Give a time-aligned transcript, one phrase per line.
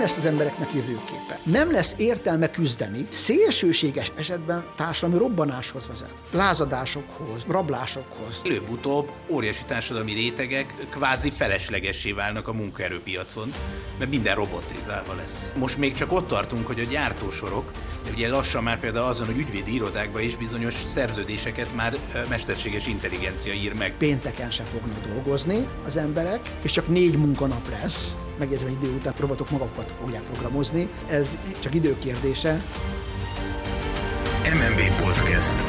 [0.00, 1.38] nem lesz az embereknek jövőképe.
[1.42, 6.14] Nem lesz értelme küzdeni, szélsőséges esetben társadalmi robbanáshoz vezet.
[6.32, 8.40] Lázadásokhoz, rablásokhoz.
[8.44, 13.52] Előbb-utóbb óriási társadalmi rétegek kvázi feleslegessé válnak a munkaerőpiacon,
[13.98, 15.52] mert minden robotizálva lesz.
[15.56, 17.70] Most még csak ott tartunk, hogy a gyártósorok,
[18.04, 21.96] de ugye lassan már például azon, hogy ügyvédi irodákban is bizonyos szerződéseket már
[22.28, 23.96] mesterséges intelligencia ír meg.
[23.96, 28.14] Pénteken sem fognak dolgozni az emberek, és csak négy munkanap lesz.
[28.40, 30.88] Megjegyzem, egy idő után robotok magukat fogják programozni.
[31.08, 32.62] Ez csak időkérdése.
[34.44, 35.64] MMB Podcast.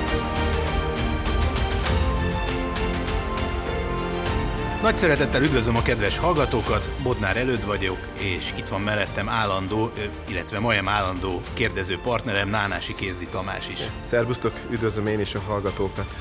[4.82, 9.92] Nagy szeretettel üdvözlöm a kedves hallgatókat, Bodnár előtt vagyok, és itt van mellettem állandó,
[10.30, 13.80] illetve majdnem állandó kérdező partnerem, Nánási Kézdi Tamás is.
[14.02, 16.16] Szerbusztok, üdvözlöm én is a hallgatókat.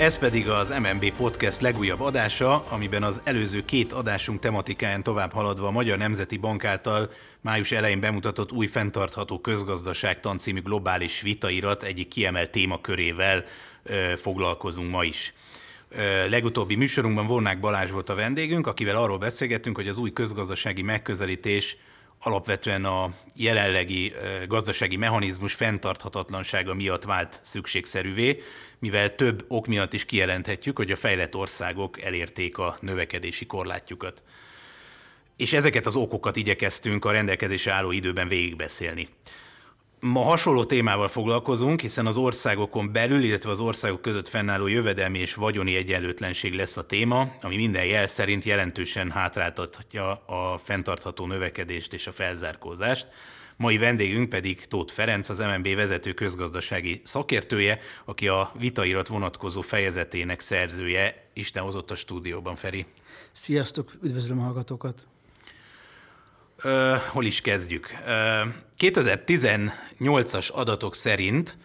[0.00, 5.66] Ez pedig az MMB Podcast legújabb adása, amiben az előző két adásunk tematikáján tovább haladva
[5.66, 12.08] a Magyar Nemzeti Bank által május elején bemutatott új fenntartható közgazdaságtan című globális vitairat egyik
[12.08, 13.44] kiemelt témakörével
[13.82, 15.34] ö, foglalkozunk ma is.
[16.28, 21.76] Legutóbbi műsorunkban Vornák Balázs volt a vendégünk, akivel arról beszélgettünk, hogy az új közgazdasági megközelítés
[22.20, 24.12] alapvetően a jelenlegi
[24.48, 28.38] gazdasági mechanizmus fenntarthatatlansága miatt vált szükségszerűvé,
[28.80, 34.22] mivel több ok miatt is kijelenthetjük, hogy a fejlett országok elérték a növekedési korlátjukat.
[35.36, 39.08] És ezeket az okokat igyekeztünk a rendelkezésre álló időben végigbeszélni.
[40.00, 45.34] Ma hasonló témával foglalkozunk, hiszen az országokon belül, illetve az országok között fennálló jövedelmi és
[45.34, 52.06] vagyoni egyenlőtlenség lesz a téma, ami minden jel szerint jelentősen hátráltathatja a fenntartható növekedést és
[52.06, 53.06] a felzárkózást.
[53.60, 60.40] Mai vendégünk pedig Tóth Ferenc, az MNB vezető közgazdasági szakértője, aki a vitairat vonatkozó fejezetének
[60.40, 61.28] szerzője.
[61.32, 62.86] Isten hozott a stúdióban, Feri.
[63.32, 65.06] Sziasztok, üdvözlöm a hallgatókat!
[66.64, 67.94] Uh, hol is kezdjük?
[68.06, 71.58] Uh, 2018-as adatok szerint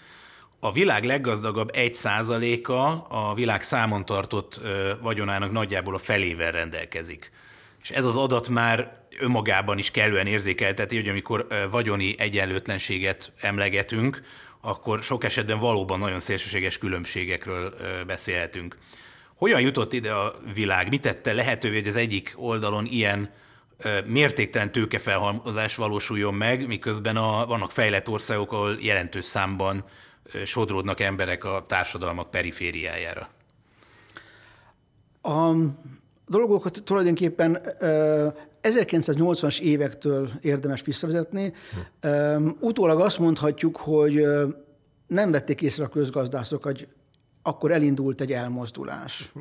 [0.60, 2.72] a világ leggazdagabb 1%-a
[3.18, 7.32] a világ számon tartott uh, vagyonának nagyjából a felével rendelkezik.
[7.82, 14.22] És ez az adat már önmagában is kellően érzékelteti, hogy amikor vagyoni egyenlőtlenséget emlegetünk,
[14.62, 17.74] akkor sok esetben valóban nagyon szélsőséges különbségekről
[18.08, 18.78] beszélhetünk.
[19.36, 20.90] Hogyan jutott ide a világ?
[20.90, 23.30] Mi tette lehetővé, hogy az egyik oldalon ilyen
[24.06, 29.84] mértéktelen tőkefelhalmozás valósuljon meg, miközben a, vannak fejlett országok, ahol jelentős számban
[30.46, 33.30] sodródnak emberek a társadalmak perifériájára.
[35.22, 35.52] A
[36.28, 37.62] dolgokat tulajdonképpen
[38.66, 41.54] 1980-as évektől érdemes visszavezetni.
[42.02, 42.50] Hm.
[42.60, 44.28] Utólag azt mondhatjuk, hogy
[45.08, 46.88] nem vették észre a közgazdászok, hogy
[47.42, 49.32] akkor elindult egy elmozdulás.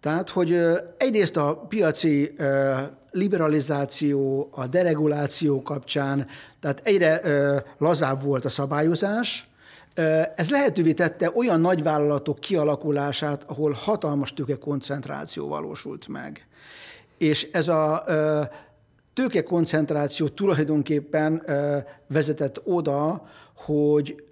[0.00, 0.60] Tehát, hogy
[0.96, 2.34] egyrészt a piaci
[3.10, 6.26] liberalizáció, a dereguláció kapcsán,
[6.60, 7.20] tehát egyre
[7.78, 9.48] lazább volt a szabályozás,
[10.34, 16.46] ez lehetővé tette olyan nagyvállalatok kialakulását, ahol hatalmas tőkekoncentráció valósult meg.
[17.18, 18.04] És ez a
[19.12, 21.42] tőkekoncentráció tulajdonképpen
[22.08, 24.24] vezetett oda, hogy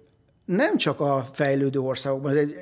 [0.45, 2.55] nem csak a fejlődő országokban, egy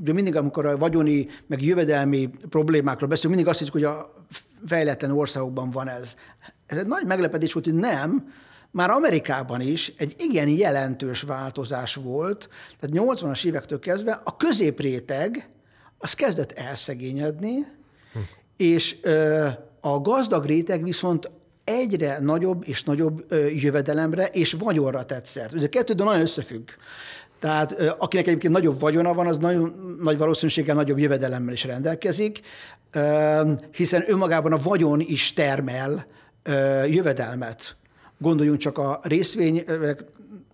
[0.00, 4.12] ugye mindig, amikor a vagyoni, meg jövedelmi problémákról beszélünk, mindig azt hiszük, hogy a
[4.66, 6.14] fejletlen országokban van ez.
[6.66, 8.32] Ez egy nagy meglepetés volt, hogy nem,
[8.70, 12.48] már Amerikában is egy igen jelentős változás volt,
[12.80, 15.50] tehát 80-as évektől kezdve a középréteg
[15.98, 17.58] az kezdett elszegényedni.
[18.56, 18.96] És
[19.80, 21.30] a gazdag réteg viszont
[21.64, 23.24] egyre nagyobb és nagyobb
[23.54, 25.54] jövedelemre és vagyonra tett szert.
[25.54, 26.68] Ez a kettő nagyon összefügg.
[27.38, 32.40] Tehát akinek egyébként nagyobb vagyona van, az nagyon nagy valószínűséggel nagyobb jövedelemmel is rendelkezik,
[33.72, 36.06] hiszen önmagában a vagyon is termel
[36.86, 37.76] jövedelmet.
[38.18, 39.64] Gondoljunk csak a részvény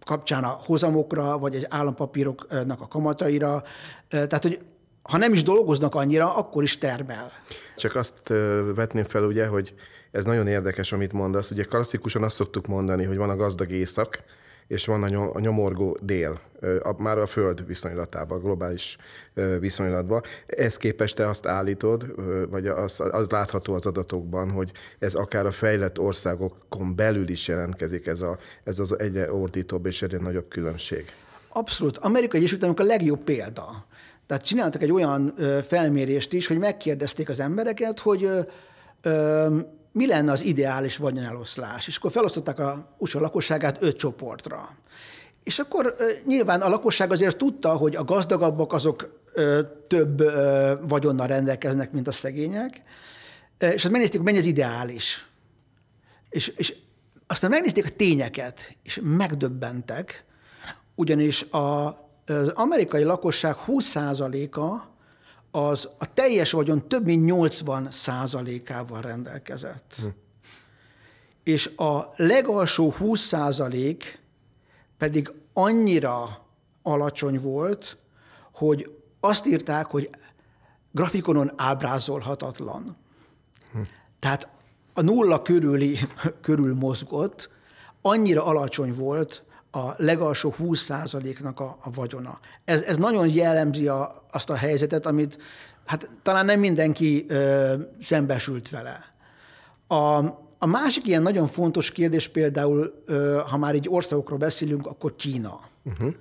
[0.04, 3.62] kapcsán a hozamokra, vagy egy állampapíroknak a kamataira.
[4.08, 4.60] Tehát, hogy
[5.02, 7.32] ha nem is dolgoznak annyira, akkor is termel.
[7.76, 8.28] Csak azt
[8.75, 9.75] vetném fel, ugye, hogy
[10.10, 11.50] ez nagyon érdekes, amit mondasz.
[11.50, 14.22] Ugye klasszikusan azt szoktuk mondani, hogy van a gazdag észak,
[14.66, 16.40] és van a nyomorgó dél,
[16.96, 18.96] már a Föld viszonylatában, globális
[19.58, 20.22] viszonylatban.
[20.46, 22.06] Ez képest te azt állítod,
[22.50, 28.06] vagy az, az látható az adatokban, hogy ez akár a fejlett országokon belül is jelentkezik
[28.06, 31.12] ez, a, ez az egyre ordítóbb és egyre nagyobb különbség.
[31.49, 31.99] Abszolút.
[31.99, 33.87] Amerikai Egyesült Államok a legjobb példa.
[34.32, 35.34] Tehát csináltak egy olyan
[35.67, 38.29] felmérést is, hogy megkérdezték az embereket, hogy
[39.93, 41.87] mi lenne az ideális vagyoneloszlás.
[41.87, 44.69] És akkor felosztották a USA lakosságát öt csoportra.
[45.44, 45.94] És akkor
[46.26, 49.23] nyilván a lakosság azért tudta, hogy a gazdagabbak azok
[49.87, 50.23] több
[50.88, 52.82] vagyonnal rendelkeznek, mint a szegények,
[53.58, 55.26] és azt megnézték, hogy mennyi az ideális.
[56.31, 56.75] És, és
[57.26, 60.25] Aztán megnézték a tényeket, és megdöbbentek,
[60.94, 64.90] ugyanis a, az amerikai lakosság 20%-a
[65.58, 69.94] az a teljes vagyon több mint 80 százalékával rendelkezett.
[70.00, 70.06] Hm.
[71.42, 74.22] És a legalsó 20 százalék
[74.98, 76.46] pedig annyira
[76.82, 77.96] alacsony volt,
[78.52, 80.10] hogy azt írták, hogy
[80.90, 82.96] grafikonon ábrázolhatatlan.
[83.72, 83.80] Hm.
[84.18, 84.48] Tehát
[84.94, 85.98] a nulla körüli,
[86.40, 87.50] körül mozgott,
[88.02, 92.38] annyira alacsony volt a legalsó 20%-nak a, a vagyona.
[92.64, 95.38] Ez, ez nagyon jellemzi a, azt a helyzetet, amit
[95.86, 99.14] hát talán nem mindenki ö, szembesült vele.
[99.86, 100.16] A,
[100.58, 105.60] a másik ilyen nagyon fontos kérdés például, ö, ha már egy országokról beszélünk, akkor Kína.
[105.84, 106.14] Uh-huh.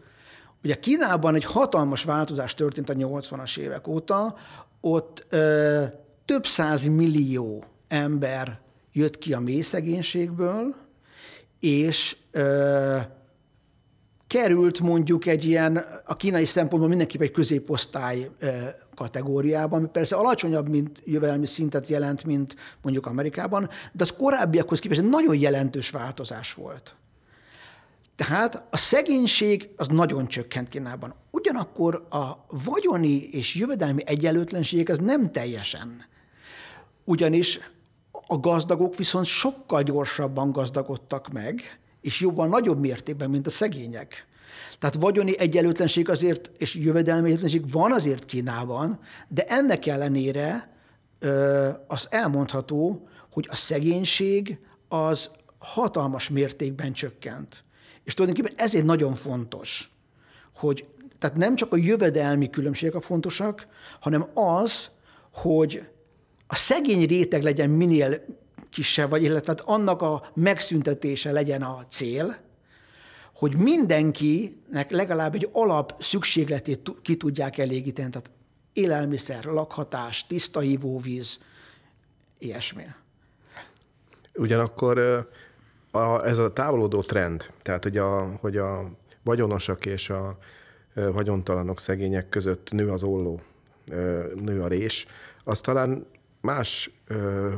[0.63, 4.35] Ugye Kínában egy hatalmas változás történt a 80-as évek óta,
[4.81, 5.83] ott ö,
[6.25, 8.59] több száz millió ember
[8.91, 10.75] jött ki a mély szegénységből,
[11.59, 12.97] és ö,
[14.31, 18.29] került mondjuk egy ilyen, a kínai szempontból mindenképp egy középosztály
[18.95, 24.99] kategóriában, ami persze alacsonyabb, mint jövedelmi szintet jelent, mint mondjuk Amerikában, de az korábbiakhoz képest
[24.99, 26.95] egy nagyon jelentős változás volt.
[28.15, 31.13] Tehát a szegénység az nagyon csökkent Kínában.
[31.31, 36.05] Ugyanakkor a vagyoni és jövedelmi egyenlőtlenség az nem teljesen.
[37.03, 37.59] Ugyanis
[38.27, 44.25] a gazdagok viszont sokkal gyorsabban gazdagodtak meg, és jobban nagyobb mértékben, mint a szegények.
[44.79, 50.75] Tehát vagyoni egyenlőtlenség azért, és jövedelmi egyenlőtlenség van azért Kínában, de ennek ellenére
[51.87, 57.63] az elmondható, hogy a szegénység az hatalmas mértékben csökkent.
[58.03, 59.91] És tulajdonképpen ezért nagyon fontos,
[60.55, 60.87] hogy
[61.19, 63.67] tehát nem csak a jövedelmi különbségek a fontosak,
[63.99, 64.89] hanem az,
[65.33, 65.89] hogy
[66.47, 68.25] a szegény réteg legyen minél
[68.71, 72.35] kisebb, vagy illetve hát annak a megszüntetése legyen a cél,
[73.33, 78.31] hogy mindenkinek legalább egy alap szükségletét ki tudják elégíteni, tehát
[78.73, 81.39] élelmiszer, lakhatás, tiszta ivóvíz,
[82.39, 82.83] ilyesmi.
[84.35, 84.97] Ugyanakkor
[85.91, 88.89] a, ez a távolodó trend, tehát hogy a, hogy a
[89.23, 90.37] vagyonosak és a
[90.93, 93.41] vagyontalanok, szegények között nő az olló,
[94.35, 95.05] nő a rés,
[95.43, 96.05] az talán
[96.41, 96.91] más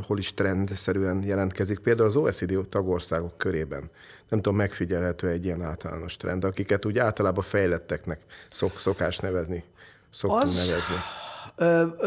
[0.07, 3.89] hol is trendszerűen jelentkezik, például az OECD tagországok körében.
[4.29, 8.21] Nem tudom, megfigyelhető egy ilyen általános trend, akiket úgy általában fejletteknek
[8.51, 9.63] szok, szokás nevezni,
[10.09, 10.95] szoktunk az, nevezni.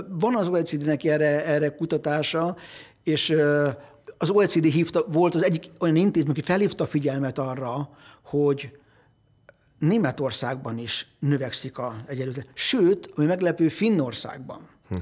[0.08, 2.56] Van az OECD-nek erre, erre kutatása,
[3.02, 3.36] és
[4.18, 7.88] az OECD hívta, volt az egyik olyan intézmény, aki felhívta a figyelmet arra,
[8.22, 8.78] hogy
[9.78, 12.52] Németországban is növekszik a egyenlőtlenség.
[12.54, 14.68] Sőt, ami meglepő, Finnországban.
[14.88, 14.96] Hm.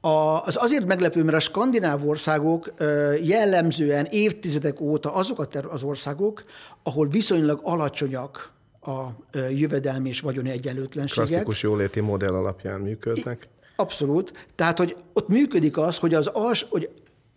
[0.00, 2.74] A, az azért meglepő, mert a skandináv országok
[3.22, 6.44] jellemzően évtizedek óta azok az országok,
[6.82, 8.52] ahol viszonylag alacsonyak
[8.82, 9.06] a
[9.50, 11.28] jövedelmi és vagyoni egyenlőtlenségek.
[11.28, 13.46] Klasszikus jóléti modell alapján működnek.
[13.76, 14.46] Abszolút.
[14.54, 16.90] Tehát, hogy ott működik az, hogy az als, hogy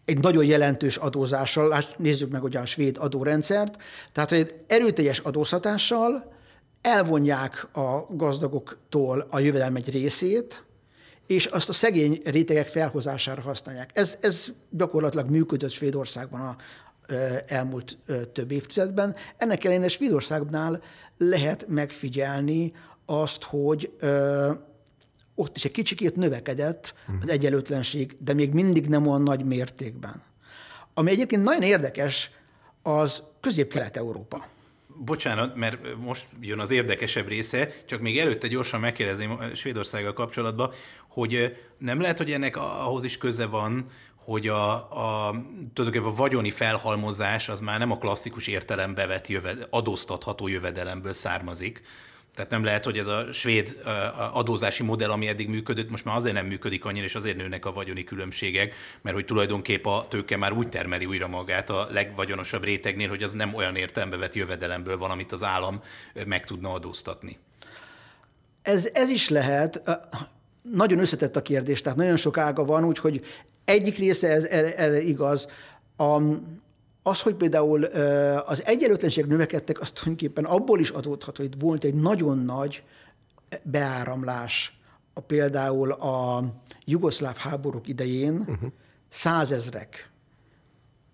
[0.06, 3.78] egy nagyon jelentős adózással, nézzük meg ugye a svéd adórendszert,
[4.12, 6.34] tehát hogy egy erőteljes adóztatással
[6.82, 10.64] elvonják a gazdagoktól a jövedelem egy részét,
[11.28, 13.90] és azt a szegény rétegek felhozására használják.
[13.94, 16.56] Ez, ez gyakorlatilag működött Svédországban a
[17.48, 17.98] elmúlt
[18.34, 19.16] több évtizedben.
[19.38, 20.82] Ennek ellenére Svédországnál
[21.18, 22.74] lehet megfigyelni
[23.06, 23.92] azt, hogy
[25.36, 30.22] ott is egy kicsikét növekedett az egyenlőtlenség, de még mindig nem olyan nagy mértékben.
[30.94, 32.32] Ami egyébként nagyon érdekes,
[32.82, 34.48] az Közép-Kelet-Európa.
[34.98, 40.72] Bocsánat, mert most jön az érdekesebb része, csak még előtte gyorsan megkérdezném Svédországgal kapcsolatban,
[41.10, 45.32] hogy nem lehet, hogy ennek ahhoz is köze van, hogy a, a,
[45.74, 51.82] tulajdonképpen a vagyoni felhalmozás az már nem a klasszikus értelembe vett jöved, adóztatható jövedelemből származik,
[52.36, 53.82] tehát nem lehet, hogy ez a svéd
[54.34, 57.74] adózási modell, ami eddig működött, most már azért nem működik annyira, és azért nőnek a
[57.74, 63.10] vagyoni különbségek, mert hogy tulajdonképp a tőke már úgy termeli újra magát a legvagyonosabb rétegnél,
[63.10, 65.82] hogy az nem olyan értelembe vett jövedelemből van, amit az állam
[66.26, 67.38] meg tudna adóztatni.
[68.62, 69.82] Ez, ez is lehet.
[70.72, 73.26] Nagyon összetett a kérdés, tehát nagyon sok ága van, úgyhogy
[73.66, 75.48] egyik része ez erre, erre igaz.
[75.98, 76.22] A,
[77.04, 77.84] az, hogy például
[78.46, 82.84] az egyenlőtlenségek növekedtek, az tulajdonképpen abból is adódhat, hogy volt egy nagyon nagy
[83.64, 84.80] beáramlás
[85.14, 86.44] a, például a
[86.86, 88.70] jugoszláv háborúk idején uh-huh.
[89.10, 90.12] százezrek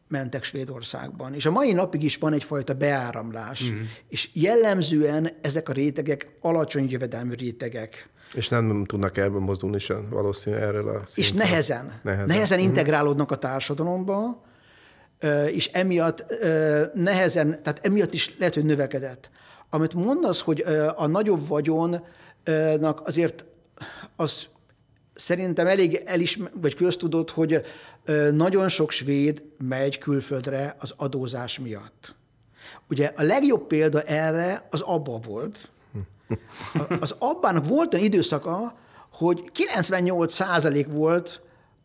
[0.08, 1.34] mentek Svédországban.
[1.34, 3.62] És a mai napig is van egyfajta beáramlás.
[3.62, 3.88] Uh-huh.
[4.08, 8.10] És jellemzően ezek a rétegek alacsony jövedelmű rétegek.
[8.34, 11.12] És nem tudnak ebből mozdulni sem valószínűleg erről a szinten.
[11.16, 12.00] És nehezen.
[12.04, 12.76] Nehezen, nehezen uh-huh.
[12.76, 14.44] integrálódnak a társadalomba,
[15.52, 16.26] és emiatt
[16.94, 19.30] nehezen, tehát emiatt is lehet, hogy növekedett.
[19.70, 23.46] Amit mondasz, hogy a nagyobb vagyonnak azért
[24.16, 24.48] az
[25.16, 27.62] szerintem elég elismer, vagy köztudott, hogy
[28.32, 32.16] nagyon sok svéd megy külföldre az adózás miatt.
[32.90, 35.72] Ugye a legjobb példa erre az abba volt.
[37.00, 38.78] Az abbának volt egy időszaka,
[39.14, 41.42] hogy 98 százalék volt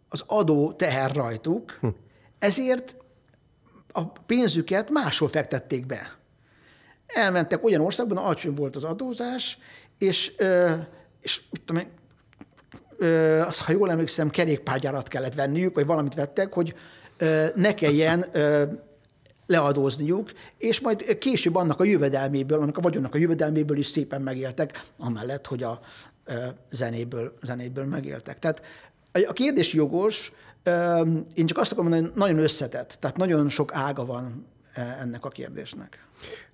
[0.08, 1.80] az adó teher rajtuk,
[2.38, 2.96] ezért
[3.96, 6.18] a pénzüket máshol fektették be.
[7.06, 9.58] Elmentek olyan országban, alacsony volt az adózás,
[9.98, 10.32] és,
[11.20, 11.88] és mit tudom én,
[13.40, 16.74] azt, ha jól emlékszem, kerékpárgyárat kellett venniük, vagy valamit vettek, hogy
[17.54, 18.24] ne kelljen
[19.46, 24.82] leadózniuk, és majd később annak a jövedelméből, annak a vagyonnak a jövedelméből is szépen megéltek,
[24.98, 25.80] amellett, hogy a
[26.70, 28.38] zenéből, zenéből megéltek.
[28.38, 28.62] Tehát
[29.26, 30.32] a kérdés jogos,
[31.34, 34.46] én csak azt akarom mondani, hogy nagyon összetett, tehát nagyon sok ága van
[35.00, 36.06] ennek a kérdésnek.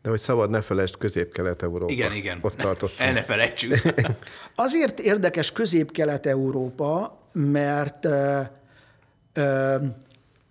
[0.03, 1.93] De hogy szabad, ne felejtsd Közép-Kelet-Európa.
[1.93, 2.39] Igen, igen.
[2.41, 3.00] Ott tartottunk.
[3.09, 3.83] El ne felejtsük.
[4.55, 8.07] Azért érdekes Közép-Kelet-Európa, mert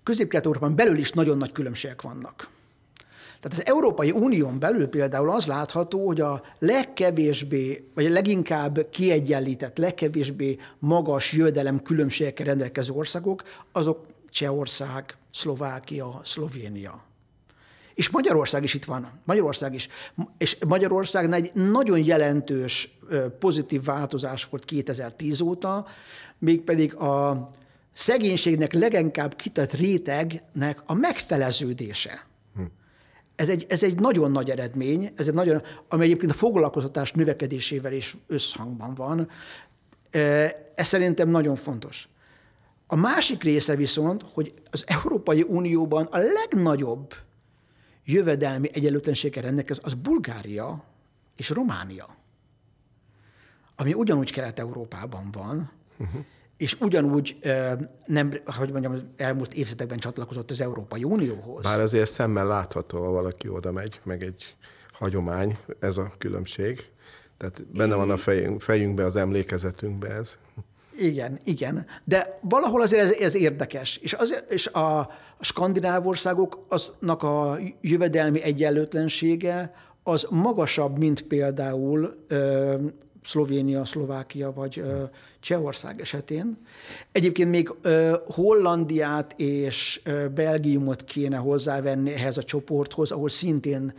[0.03, 2.49] Közép-Kelet-Európán belül is nagyon nagy különbségek vannak.
[3.39, 9.77] Tehát az Európai Unión belül például az látható, hogy a legkevésbé, vagy a leginkább kiegyenlített,
[9.77, 17.03] legkevésbé magas jövedelem különbségekkel rendelkező országok, azok Csehország, Szlovákia, Szlovénia.
[17.93, 19.21] És Magyarország is itt van.
[19.25, 19.87] Magyarország is.
[20.37, 22.97] És Magyarország egy nagyon jelentős
[23.39, 25.85] pozitív változás volt 2010 óta,
[26.37, 27.45] mégpedig a
[27.93, 32.28] szegénységnek leginkább kitett rétegnek a megfeleződése.
[33.39, 37.93] Ez egy, ez egy nagyon nagy eredmény, ez egy nagyon, ami egyébként a foglalkoztatás növekedésével
[37.93, 39.29] is összhangban van.
[40.75, 42.09] Ez szerintem nagyon fontos.
[42.87, 47.13] A másik része viszont, hogy az Európai Unióban a legnagyobb
[48.05, 50.83] jövedelmi egyenlőtlenséggel rendelkező, az Bulgária
[51.35, 52.15] és Románia,
[53.75, 56.21] ami ugyanúgy Kelet-Európában van, uh-huh.
[56.59, 57.37] És ugyanúgy
[58.05, 61.63] nem, hogy mondjam, az elmúlt évtizedekben csatlakozott az Európai Unióhoz.
[61.63, 64.55] Bár azért szemmel látható, ha valaki oda megy, meg egy
[64.93, 66.91] hagyomány, ez a különbség.
[67.37, 70.37] Tehát benne van a fejünk, fejünkbe, az emlékezetünkbe ez.
[70.97, 71.85] Igen, igen.
[72.03, 73.97] De valahol azért ez, ez érdekes.
[73.97, 79.73] És, az, és a, skandináv országok aznak a jövedelmi egyenlőtlensége
[80.03, 82.25] az magasabb, mint például
[83.23, 85.03] Szlovénia, Szlovákia vagy ö,
[85.39, 86.57] Csehország esetén.
[87.11, 87.73] Egyébként még
[88.25, 90.01] Hollandiát és
[90.33, 93.93] Belgiumot kéne hozzávenni ehhez a csoporthoz, ahol szintén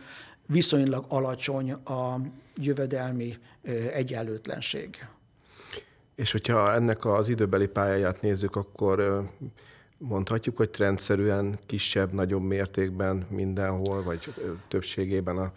[0.45, 2.21] viszonylag alacsony a
[2.55, 3.37] jövedelmi
[3.93, 5.07] egyenlőtlenség.
[6.15, 9.23] És hogyha ennek az időbeli pályáját nézzük, akkor
[9.97, 14.33] mondhatjuk, hogy trendszerűen kisebb, nagyobb mértékben mindenhol, vagy
[14.67, 15.51] többségében a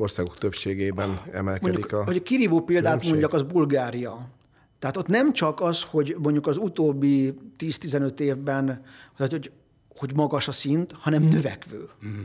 [0.00, 3.10] országok többségében emelkedik mondjuk, a Hogy a kirívó példát különbség.
[3.10, 4.28] mondjak, az Bulgária.
[4.78, 8.82] Tehát ott nem csak az, hogy mondjuk az utóbbi 10-15 évben,
[9.16, 9.50] hogy,
[9.96, 11.88] hogy magas a szint, hanem növekvő.
[12.02, 12.24] Uh-huh.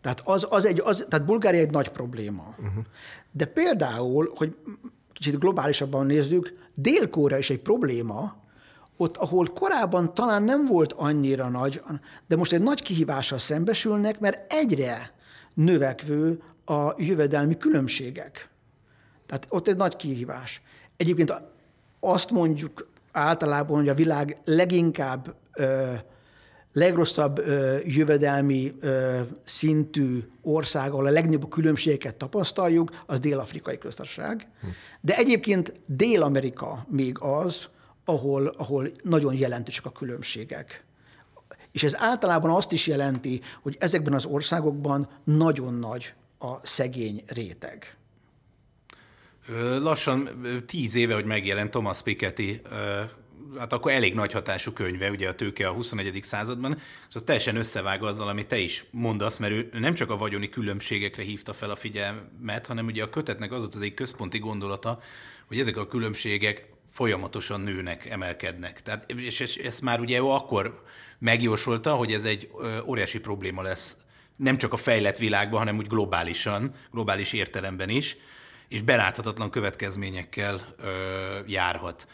[0.00, 2.54] Tehát, az, az egy, az, tehát Bulgária egy nagy probléma.
[2.58, 2.84] Uh-huh.
[3.30, 4.56] De például, hogy
[5.12, 8.36] kicsit globálisabban nézzük, dél is egy probléma,
[8.96, 11.80] ott, ahol korábban talán nem volt annyira nagy,
[12.26, 15.14] de most egy nagy kihívással szembesülnek, mert egyre
[15.54, 18.48] növekvő a jövedelmi különbségek.
[19.26, 20.62] Tehát ott egy nagy kihívás.
[20.96, 21.32] Egyébként
[22.00, 25.92] azt mondjuk általában, hogy a világ leginkább ö,
[26.72, 34.48] legrosszabb ö, jövedelmi ö, szintű ország, ahol a legnagyobb különbségeket tapasztaljuk, az Dél-Afrikai Köztársaság.
[35.00, 37.68] De egyébként Dél-Amerika még az,
[38.04, 40.84] ahol, ahol nagyon jelentősek a különbségek.
[41.72, 47.96] És ez általában azt is jelenti, hogy ezekben az országokban nagyon nagy a szegény réteg.
[49.80, 50.28] Lassan
[50.66, 52.60] tíz éve, hogy megjelent Thomas Piketty
[53.58, 56.18] hát akkor elég nagy hatású könyve, ugye a tőke a 21.
[56.22, 60.16] században, és az teljesen összevág azzal, amit te is mondasz, mert ő nem csak a
[60.16, 64.38] vagyoni különbségekre hívta fel a figyelmet, hanem ugye a kötetnek az volt az egy központi
[64.38, 65.00] gondolata,
[65.46, 68.82] hogy ezek a különbségek folyamatosan nőnek, emelkednek.
[68.82, 70.82] Tehát, és ezt már ugye ő akkor
[71.18, 72.50] megjósolta, hogy ez egy
[72.84, 73.96] óriási probléma lesz
[74.42, 78.16] nem csak a fejlett világban, hanem úgy globálisan, globális értelemben is,
[78.68, 80.90] és beláthatatlan következményekkel ö,
[81.46, 82.08] járhat.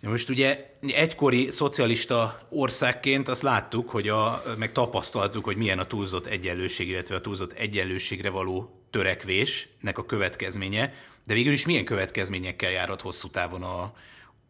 [0.00, 6.26] Most ugye egykori szocialista országként azt láttuk, hogy a, meg tapasztaltuk, hogy milyen a túlzott
[6.26, 10.92] egyenlőség, illetve a túlzott egyenlőségre való törekvésnek a következménye,
[11.24, 13.92] de végül is milyen következményekkel járhat hosszú távon a,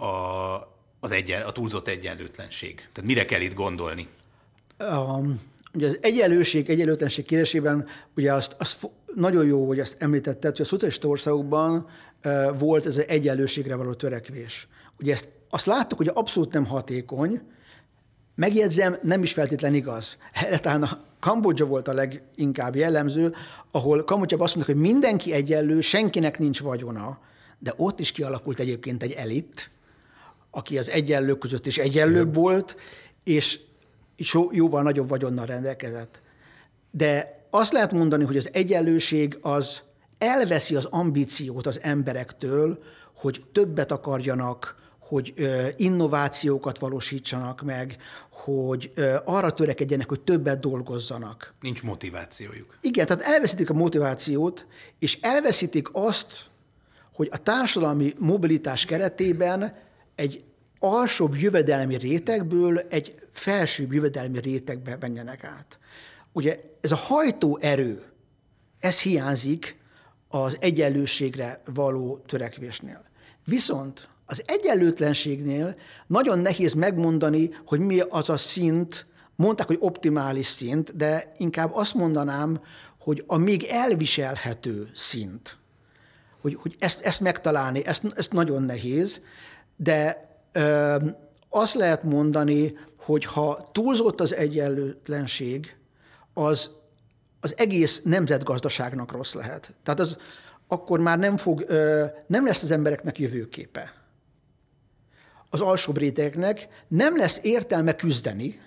[0.05, 2.75] a, az egyen, a túlzott egyenlőtlenség?
[2.75, 4.09] Tehát mire kell itt gondolni?
[4.79, 5.19] A,
[5.77, 10.69] ugye az egyenlőség, egyenlőtlenség kérdésében ugye azt, azt nagyon jó, hogy ezt említetted, hogy a
[10.69, 11.87] szocialista országokban
[12.59, 14.69] volt ez az egyenlőségre való törekvés.
[15.01, 17.41] Ugye ezt, azt láttuk, hogy abszolút nem hatékony,
[18.37, 20.17] Megjegyzem, nem is feltétlen igaz.
[20.33, 23.35] Erre talán a Kambodzsa volt a leginkább jellemző,
[23.71, 27.19] ahol Kambodzsában azt mondták, hogy mindenki egyenlő, senkinek nincs vagyona,
[27.59, 29.71] de ott is kialakult egyébként egy elit,
[30.51, 32.77] aki az egyenlők között is egyenlőbb volt,
[33.25, 33.61] és
[34.51, 36.21] jóval nagyobb vagyonnal rendelkezett.
[36.91, 39.83] De azt lehet mondani, hogy az egyenlőség az
[40.19, 42.83] elveszi az ambíciót az emberektől,
[43.15, 45.35] hogy többet akarjanak, hogy
[45.77, 47.97] innovációkat valósítsanak meg,
[48.31, 48.93] hogy
[49.25, 51.55] arra törekedjenek, hogy többet dolgozzanak.
[51.61, 52.79] Nincs motivációjuk.
[52.81, 54.67] Igen, tehát elveszítik a motivációt,
[54.99, 56.47] és elveszítik azt,
[57.15, 59.79] hogy a társadalmi mobilitás keretében
[60.15, 60.45] egy
[60.87, 65.79] alsóbb jövedelmi rétegből egy felsőbb jövedelmi rétegbe menjenek át.
[66.33, 68.03] Ugye ez a hajtó erő,
[68.79, 69.77] ez hiányzik
[70.29, 73.05] az egyenlőségre való törekvésnél.
[73.45, 75.77] Viszont az egyenlőtlenségnél
[76.07, 81.95] nagyon nehéz megmondani, hogy mi az a szint, mondták, hogy optimális szint, de inkább azt
[81.95, 82.61] mondanám,
[82.99, 85.59] hogy a még elviselhető szint.
[86.41, 89.21] Hogy, hogy ezt, ezt megtalálni, ezt, ezt nagyon nehéz,
[89.77, 90.29] de
[91.49, 95.77] azt lehet mondani, hogy ha túlzott az egyenlőtlenség,
[96.35, 96.71] az
[97.41, 99.75] az egész nemzetgazdaságnak rossz lehet.
[99.83, 100.17] Tehát az
[100.69, 101.65] akkor már nem, fog,
[102.27, 104.07] nem lesz az embereknek jövőképe
[105.51, 108.61] az alsóbb rétegeknek nem lesz értelme küzdeni,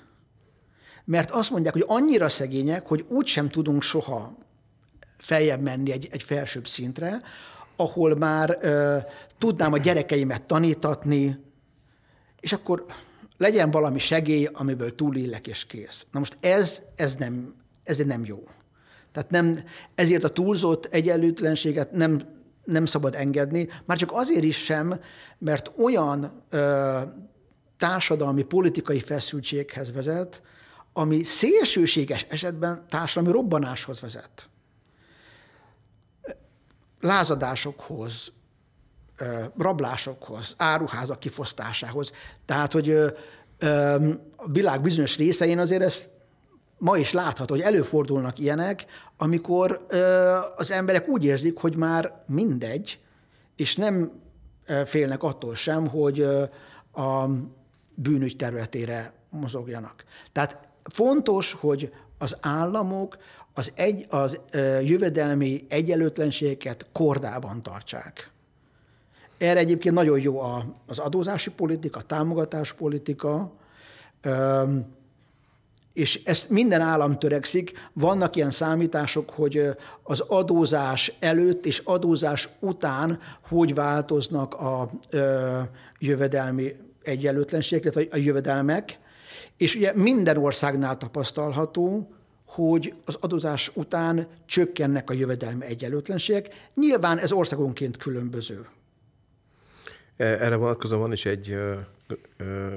[1.06, 4.38] mert azt mondják, hogy annyira szegények, hogy úgysem tudunk soha
[5.18, 7.22] feljebb menni egy, egy felsőbb szintre,
[7.76, 8.98] ahol már ö,
[9.38, 11.38] tudnám a gyerekeimet tanítatni,
[12.40, 12.86] és akkor
[13.38, 16.06] legyen valami segély, amiből túlillek és kész.
[16.12, 18.44] Na most ez, ez, nem, ez nem jó.
[19.12, 19.60] Tehát nem,
[19.96, 22.38] ezért a túlzott egyenlőtlenséget nem
[22.70, 25.02] nem szabad engedni, már csak azért is sem,
[25.38, 27.00] mert olyan ö,
[27.78, 30.42] társadalmi, politikai feszültséghez vezet,
[30.94, 34.50] ami szélsőséges esetben társadalmi robbanáshoz vezet.
[37.00, 38.32] Lázadásokhoz,
[39.58, 42.12] rablásokhoz, áruházak kifosztásához.
[42.46, 42.90] Tehát, hogy
[44.36, 46.10] a világ bizonyos részein azért ezt
[46.78, 48.86] ma is látható, hogy előfordulnak ilyenek,
[49.18, 49.86] amikor
[50.56, 53.00] az emberek úgy érzik, hogy már mindegy,
[53.56, 54.12] és nem
[54.86, 56.22] félnek attól sem, hogy
[56.94, 57.26] a
[57.96, 60.04] bűnügy területére mozogjanak.
[60.32, 63.18] Tehát fontos, hogy az államok
[63.54, 64.42] az, egy, az
[64.84, 68.32] jövedelmi egyenlőtlenségeket kordában tartsák.
[69.40, 70.40] Erre egyébként nagyon jó
[70.88, 73.52] az adózási politika, a támogatás politika,
[75.94, 77.72] és ezt minden állam törekszik.
[77.94, 79.70] Vannak ilyen számítások, hogy
[80.04, 84.90] az adózás előtt és adózás után hogy változnak a
[86.00, 89.00] jövedelmi egyenlőtlenségek, vagy a jövedelmek,
[89.58, 92.14] és ugye minden országnál tapasztalható,
[92.46, 96.70] hogy az adózás után csökkennek a jövedelmi egyenlőtlenségek.
[96.76, 98.68] Nyilván ez országonként különböző.
[100.20, 101.76] E, erre vonatkozóan van is egy ö,
[102.38, 102.76] ö,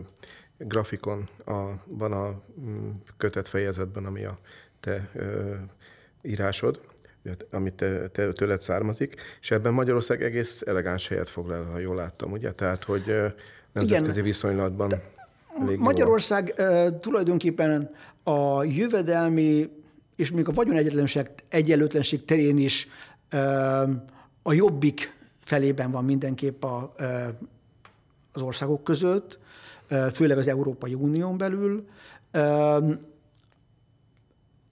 [0.58, 4.38] grafikon a, van a mm, kötet fejezetben, ami a
[4.80, 5.54] te ö,
[6.22, 6.80] írásod,
[7.50, 12.32] amit te, te, tőled származik, és ebben Magyarország egész elegáns helyet foglal, ha jól láttam,
[12.32, 12.52] ugye?
[12.52, 13.04] Tehát, hogy
[13.72, 14.24] nemzetközi Igen.
[14.24, 15.00] viszonylatban De
[15.78, 17.90] Magyarország uh, tulajdonképpen
[18.22, 19.70] a jövedelmi
[20.16, 20.76] és még a vagyon
[21.48, 22.88] egyenlőtlenség terén is
[24.42, 26.94] a jobbik felében van mindenképp a,
[28.32, 29.38] az országok között
[30.12, 31.86] főleg az Európai Unión belül.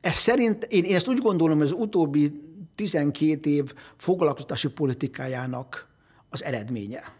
[0.00, 2.42] Ez szerint, én, én ezt úgy gondolom, hogy az utóbbi
[2.74, 5.88] 12 év foglalkoztatási politikájának
[6.28, 7.12] az eredménye.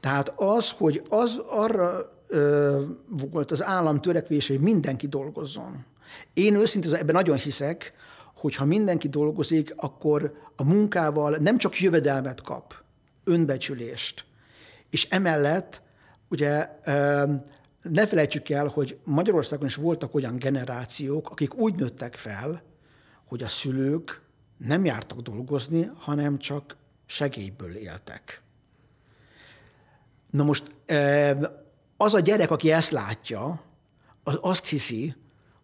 [0.00, 2.82] Tehát az, hogy az arra ö,
[3.30, 5.84] volt az állam törekvése, hogy mindenki dolgozzon.
[6.34, 7.92] Én őszintén ebben nagyon hiszek,
[8.40, 12.74] hogy ha mindenki dolgozik, akkor a munkával nem csak jövedelmet kap,
[13.24, 14.24] önbecsülést,
[14.90, 15.82] és emellett
[16.30, 16.68] Ugye
[17.82, 22.62] ne felejtsük el, hogy Magyarországon is voltak olyan generációk, akik úgy nőttek fel,
[23.24, 24.22] hogy a szülők
[24.56, 26.76] nem jártak dolgozni, hanem csak
[27.06, 28.42] segélyből éltek.
[30.30, 30.74] Na most
[31.96, 33.62] az a gyerek, aki ezt látja,
[34.22, 35.14] az azt hiszi,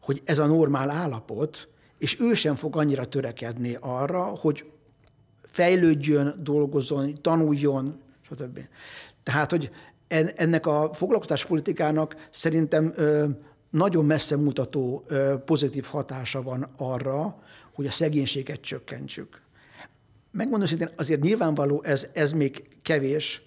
[0.01, 4.71] hogy ez a normál állapot, és ő sem fog annyira törekedni arra, hogy
[5.47, 8.61] fejlődjön, dolgozzon, tanuljon, stb.
[9.23, 9.71] Tehát, hogy
[10.37, 12.95] ennek a foglalkoztáspolitikának szerintem
[13.71, 15.05] nagyon messze mutató
[15.45, 17.39] pozitív hatása van arra,
[17.75, 19.43] hogy a szegénységet csökkentsük.
[20.33, 23.43] Megmondom szintén, azért nyilvánvaló ez, ez még kevés.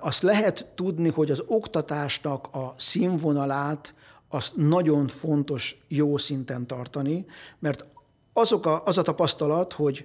[0.00, 3.94] Azt lehet tudni, hogy az oktatásnak a színvonalát
[4.32, 7.26] azt nagyon fontos jó szinten tartani,
[7.58, 7.84] mert
[8.32, 10.04] azok a, az a tapasztalat, hogy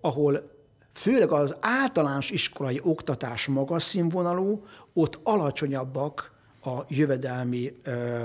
[0.00, 0.50] ahol
[0.92, 8.24] főleg az általános iskolai oktatás magas színvonalú, ott alacsonyabbak a jövedelmi ö,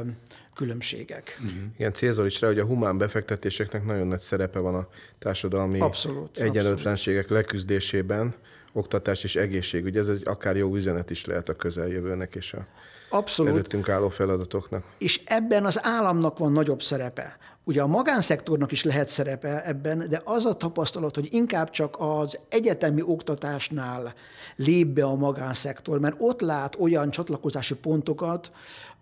[0.54, 1.38] különbségek.
[1.40, 1.62] Uh-huh.
[1.78, 4.88] Igen, célzol is rá, hogy a humán befektetéseknek nagyon nagy szerepe van a
[5.20, 7.44] társadalmi abszolút, egyenlőtlenségek abszolút.
[7.44, 8.34] leküzdésében,
[8.74, 9.98] oktatás és egészségügy.
[9.98, 12.68] Ez egy akár jó üzenet is lehet a közeljövőnek és a
[13.14, 13.52] Abszolút.
[13.52, 14.84] előttünk álló feladatoknak.
[14.98, 17.38] És ebben az államnak van nagyobb szerepe.
[17.64, 22.40] Ugye a magánszektornak is lehet szerepe ebben, de az a tapasztalat, hogy inkább csak az
[22.50, 24.14] egyetemi oktatásnál
[24.56, 28.52] lép be a magánszektor, mert ott lát olyan csatlakozási pontokat,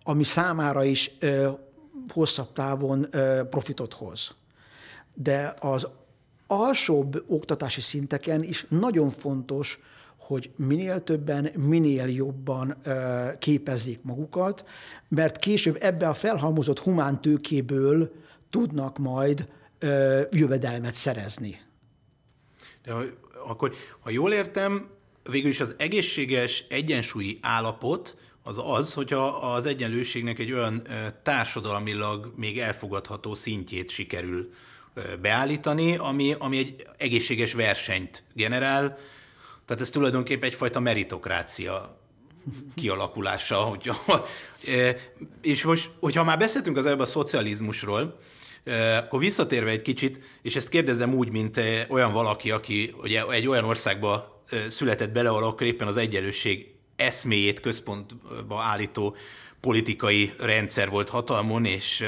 [0.03, 1.49] ami számára is ö,
[2.13, 4.33] hosszabb távon ö, profitot hoz.
[5.13, 5.87] De az
[6.47, 9.79] alsóbb oktatási szinteken is nagyon fontos,
[10.21, 14.65] hogy minél többen, minél jobban ö, képezzék magukat,
[15.07, 18.11] mert később ebbe a felhalmozott humántőkéből
[18.49, 19.47] tudnak majd
[19.79, 21.59] ö, jövedelmet szerezni.
[22.83, 22.93] De
[23.47, 24.89] akkor, ha jól értem,
[25.29, 30.81] végül is az egészséges egyensúlyi állapot az az, hogyha az egyenlőségnek egy olyan
[31.23, 34.51] társadalmilag még elfogadható szintjét sikerül
[35.21, 38.97] beállítani, ami, ami egy egészséges versenyt generál,
[39.71, 41.97] tehát ez tulajdonképpen egyfajta meritokrácia
[42.75, 43.55] kialakulása.
[43.55, 44.05] Hogyha,
[45.41, 48.19] és most, hogyha már beszéltünk az előbb a szocializmusról,
[48.97, 53.63] akkor visszatérve egy kicsit, és ezt kérdezem úgy, mint olyan valaki, aki ugye egy olyan
[53.63, 59.15] országba született bele, ahol éppen az egyenlőség eszméjét központba állító
[59.59, 62.03] politikai rendszer volt hatalmon, és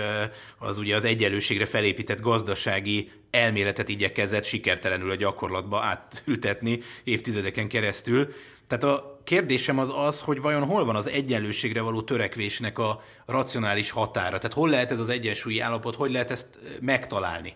[0.57, 8.33] az ugye az egyenlőségre felépített gazdasági elméletet igyekezett sikertelenül a gyakorlatba átültetni évtizedeken keresztül.
[8.67, 13.91] Tehát a kérdésem az az, hogy vajon hol van az egyenlőségre való törekvésnek a racionális
[13.91, 14.37] határa?
[14.37, 17.55] Tehát hol lehet ez az egyensúlyi állapot, hogy lehet ezt megtalálni?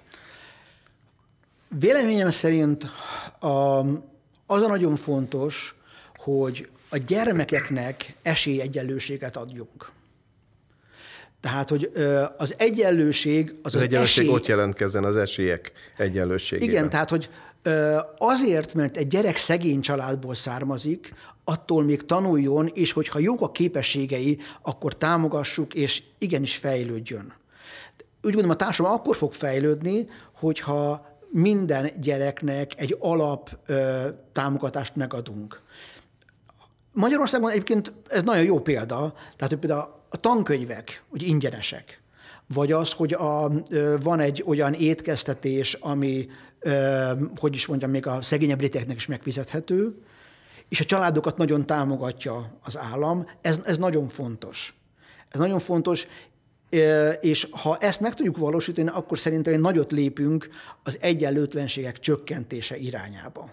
[1.80, 2.84] Véleményem szerint
[3.40, 3.80] a,
[4.46, 5.76] az a nagyon fontos,
[6.16, 9.92] hogy a gyermekeknek esélyegyenlőséget adjunk.
[11.39, 11.91] Tehát, hogy
[12.38, 14.36] az egyenlőség az az, az egyenlőség esély...
[14.36, 16.69] ott jelentkezzen az esélyek egyenlőségében.
[16.69, 17.30] Igen, tehát, hogy
[18.17, 24.38] azért, mert egy gyerek szegény családból származik, attól még tanuljon, és hogyha jók a képességei,
[24.62, 27.34] akkor támogassuk, és igenis fejlődjön.
[28.21, 35.62] Úgy gondolom, a társadalom akkor fog fejlődni, hogyha minden gyereknek egy alap ö, támogatást megadunk.
[36.98, 42.02] Magyarországon egyébként ez nagyon jó példa, tehát hogy például a tankönyvek, hogy ingyenesek,
[42.54, 43.52] vagy az, hogy a,
[44.02, 46.28] van egy olyan étkeztetés, ami,
[47.40, 50.02] hogy is mondjam, még a szegényebb rétegnek is megfizethető,
[50.70, 54.76] és a családokat nagyon támogatja az állam, ez, ez nagyon fontos.
[55.30, 56.08] Ez nagyon fontos,
[57.20, 60.50] és ha ezt meg tudjuk valósítani, akkor szerintem egy nagyot lépünk
[60.84, 63.50] az egyenlőtlenségek csökkentése irányába.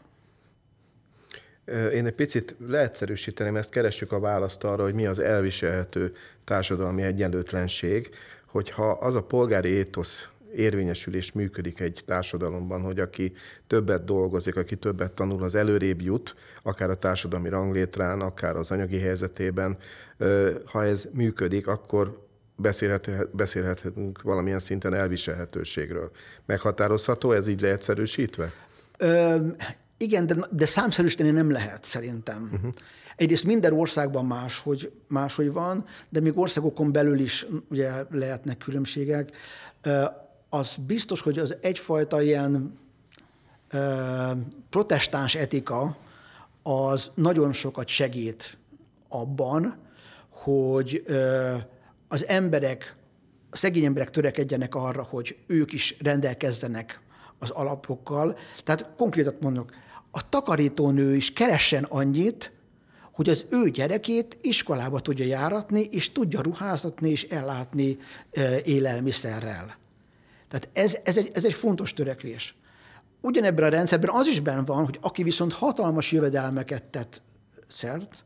[1.92, 6.12] Én egy picit leegyszerűsíteném, ezt keressük a választ arra, hogy mi az elviselhető
[6.44, 8.10] társadalmi egyenlőtlenség,
[8.46, 13.32] hogyha az a polgári étosz érvényesül és működik egy társadalomban, hogy aki
[13.66, 18.98] többet dolgozik, aki többet tanul, az előrébb jut, akár a társadalmi ranglétrán, akár az anyagi
[18.98, 19.76] helyzetében.
[20.64, 22.22] Ha ez működik, akkor
[23.32, 26.10] beszélhetünk valamilyen szinten elviselhetőségről.
[26.46, 28.52] Meghatározható ez így leegyszerűsítve?
[28.98, 29.36] Ö,
[29.96, 32.50] igen, de, de számszerűsíteni nem lehet szerintem.
[32.52, 32.72] Uh-huh.
[33.16, 39.30] Egyrészt minden országban máshogy, máshogy van, de még országokon belül is ugye lehetnek különbségek.
[40.48, 42.78] Az biztos, hogy az egyfajta ilyen
[44.70, 45.96] protestáns etika
[46.62, 48.58] az nagyon sokat segít
[49.08, 49.74] abban,
[50.28, 51.04] hogy
[52.08, 52.96] az emberek,
[53.50, 57.00] a szegény emberek törekedjenek arra, hogy ők is rendelkezzenek
[57.38, 58.38] az alapokkal.
[58.64, 59.72] Tehát konkrétat mondok,
[60.16, 62.52] a takarítónő is keressen annyit,
[63.12, 67.98] hogy az ő gyerekét iskolába tudja járatni, és tudja ruházatni és ellátni
[68.64, 69.76] élelmiszerrel.
[70.48, 72.54] Tehát ez, ez, egy, ez egy fontos törekvés.
[73.20, 77.22] Ugyanebben a rendszerben az is benne van, hogy aki viszont hatalmas jövedelmeket tett
[77.68, 78.24] szert,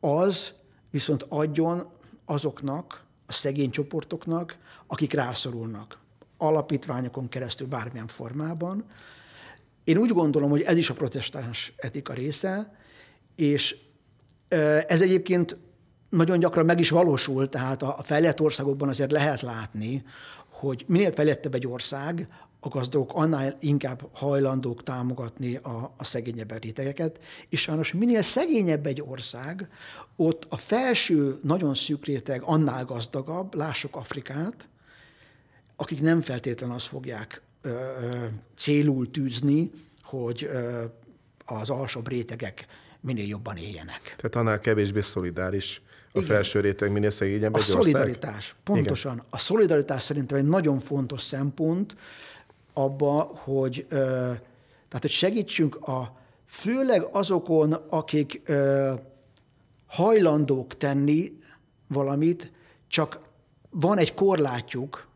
[0.00, 0.52] az
[0.90, 1.88] viszont adjon
[2.24, 5.98] azoknak, a szegény csoportoknak, akik rászorulnak.
[6.36, 8.84] Alapítványokon keresztül bármilyen formában.
[9.84, 12.74] Én úgy gondolom, hogy ez is a protestáns etika része,
[13.36, 13.76] és
[14.86, 15.56] ez egyébként
[16.08, 20.04] nagyon gyakran meg is valósul, tehát a fejlett országokban azért lehet látni,
[20.48, 22.28] hogy minél fejlettebb egy ország,
[22.60, 29.02] a gazdagok annál inkább hajlandók támogatni a, a szegényebb rétegeket, és sajnos minél szegényebb egy
[29.02, 29.68] ország,
[30.16, 34.68] ott a felső nagyon szűk réteg annál gazdagabb, lássuk Afrikát,
[35.76, 37.42] akik nem feltétlenül azt fogják
[38.56, 39.70] célul tűzni,
[40.02, 40.50] hogy
[41.44, 42.66] az alsóbb rétegek
[43.00, 44.00] minél jobban éljenek.
[44.16, 46.28] Tehát annál kevésbé szolidáris a Igen.
[46.28, 48.56] felső réteg, minél szegényebb A szolidaritás, ország?
[48.64, 49.12] pontosan.
[49.12, 49.26] Igen.
[49.30, 51.96] A szolidaritás szerintem egy nagyon fontos szempont
[52.72, 58.42] abba, hogy, tehát, hogy segítsünk a, főleg azokon, akik
[59.86, 61.32] hajlandók tenni
[61.88, 62.52] valamit,
[62.88, 63.20] csak
[63.70, 65.06] van egy korlátjuk,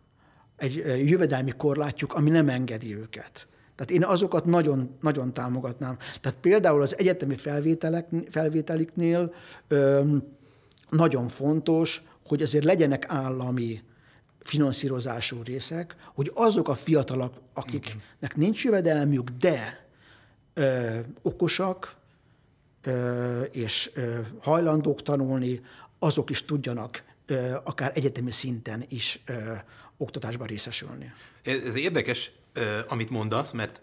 [0.59, 0.75] egy
[1.09, 3.47] jövedelmi korlátjuk, ami nem engedi őket.
[3.79, 5.97] Tehát én azokat nagyon, nagyon támogatnám.
[6.21, 9.35] Tehát például az egyetemi felvételek, felvételiknél
[9.69, 10.03] ö,
[10.91, 13.83] nagyon fontos, hogy azért legyenek állami
[14.41, 19.87] finanszírozású részek, hogy azok a fiatalok, akiknek nincs jövedelmük, de
[20.55, 21.95] ö, okosak
[22.83, 25.61] ö, és ö, hajlandók tanulni,
[25.99, 29.33] azok is tudjanak ö, akár egyetemi szinten is ö,
[29.99, 31.13] oktatásban részesülni.
[31.43, 32.31] Ez, érdekes,
[32.89, 33.81] amit mondasz, mert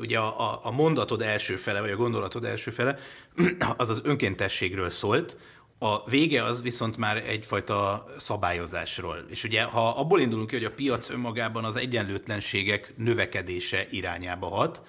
[0.00, 2.98] ugye a, a mondatod első fele, vagy a gondolatod első fele,
[3.76, 5.36] az az önkéntességről szólt,
[5.78, 9.24] a vége az viszont már egyfajta szabályozásról.
[9.28, 14.82] És ugye, ha abból indulunk ki, hogy a piac önmagában az egyenlőtlenségek növekedése irányába hat,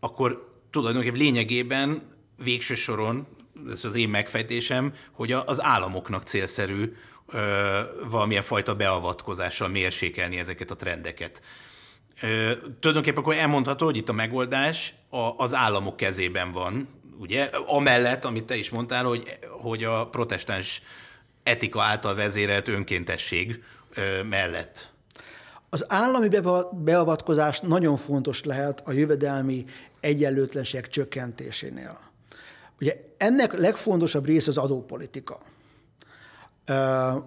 [0.00, 2.02] akkor tulajdonképpen lényegében
[2.42, 3.26] végső soron,
[3.70, 6.92] ez az én megfejtésem, hogy az államoknak célszerű
[7.26, 11.42] ö, valamilyen fajta beavatkozással mérsékelni ezeket a trendeket.
[12.22, 16.88] Ö, tulajdonképpen akkor elmondható, hogy itt a megoldás a, az államok kezében van,
[17.18, 20.82] ugye, amellett, amit te is mondtál, hogy, hogy a protestáns
[21.42, 23.62] etika által vezérelt önkéntesség
[23.94, 24.94] ö, mellett.
[25.70, 26.28] Az állami
[26.72, 29.64] beavatkozás nagyon fontos lehet a jövedelmi
[30.00, 32.05] egyenlőtlenség csökkentésénél.
[32.80, 35.38] Ugye ennek legfontosabb része az adópolitika.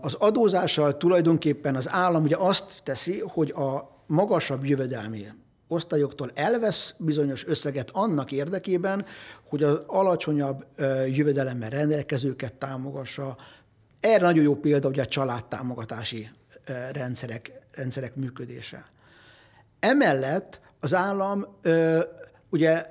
[0.02, 5.28] Az adózással tulajdonképpen az állam ugye azt teszi, hogy a magasabb jövedelmi
[5.68, 9.06] osztályoktól elvesz bizonyos összeget annak érdekében,
[9.50, 10.66] hogy az alacsonyabb
[11.08, 13.38] jövedelemmel rendelkezőket támogassa.
[14.00, 16.30] Erre nagyon jó példa ugye a családtámogatási
[16.92, 18.86] rendszerek, rendszerek működése.
[19.80, 21.46] Emellett az állam
[22.50, 22.86] ugye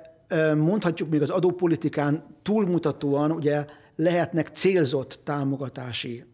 [0.55, 3.65] mondhatjuk még az adópolitikán túlmutatóan ugye
[3.95, 6.25] lehetnek célzott támogatási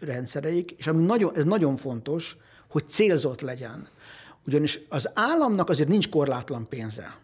[0.00, 2.36] rendszereik, és ami nagyon, ez nagyon fontos,
[2.70, 3.86] hogy célzott legyen.
[4.46, 7.16] Ugyanis az államnak azért nincs korlátlan pénze.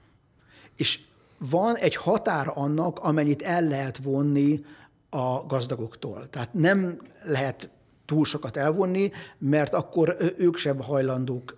[0.77, 1.01] És
[1.39, 4.65] van egy határ annak, amennyit el lehet vonni
[5.11, 6.27] a gazdagoktól.
[6.31, 7.71] Tehát nem lehet
[8.05, 11.55] túl sokat elvonni, mert akkor ők sem hajlandók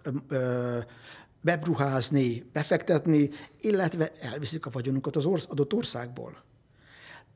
[1.46, 3.30] bebruházni, befektetni,
[3.60, 6.42] illetve elviszik a vagyonukat az orsz- adott országból.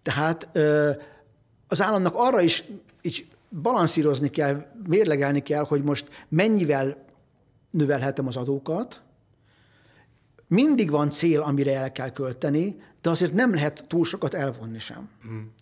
[0.03, 0.49] Tehát
[1.69, 2.65] az államnak arra is
[3.03, 3.27] így
[3.63, 7.05] balanszírozni kell, mérlegelni kell, hogy most mennyivel
[7.71, 9.03] növelhetem az adókat,
[10.47, 15.09] mindig van cél, amire el kell költeni, de azért nem lehet túl sokat elvonni sem.
[15.23, 15.53] Hmm.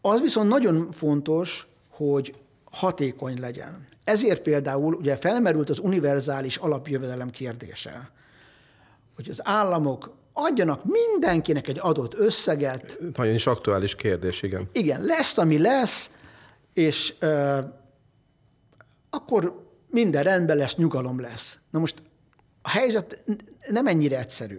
[0.00, 2.34] Az viszont nagyon fontos, hogy
[2.74, 3.86] hatékony legyen.
[4.04, 8.10] Ezért például ugye felmerült az univerzális alapjövedelem kérdése,
[9.14, 12.98] hogy az államok adjanak mindenkinek egy adott összeget.
[13.16, 14.68] Nagyon is aktuális kérdés, igen.
[14.72, 16.10] Igen, lesz, ami lesz,
[16.72, 17.58] és uh,
[19.10, 21.58] akkor minden rendben lesz, nyugalom lesz.
[21.70, 22.02] Na most
[22.62, 23.24] a helyzet
[23.68, 24.58] nem ennyire egyszerű.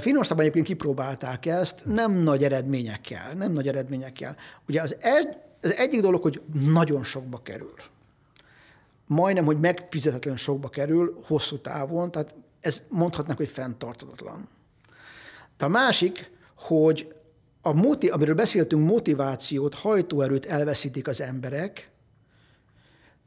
[0.00, 4.36] Finországban egyébként kipróbálták ezt, nem nagy eredményekkel, nem nagy eredményekkel.
[4.68, 4.96] Ugye az,
[5.62, 7.74] az egyik dolog, hogy nagyon sokba kerül.
[9.06, 14.48] Majdnem, hogy megfizetetlen sokba kerül hosszú távon, tehát ez mondhatnak, hogy fenntartatatlan.
[15.56, 17.14] De a másik, hogy
[17.62, 21.90] a motiv, amiről beszéltünk, motivációt, hajtóerőt elveszítik az emberek,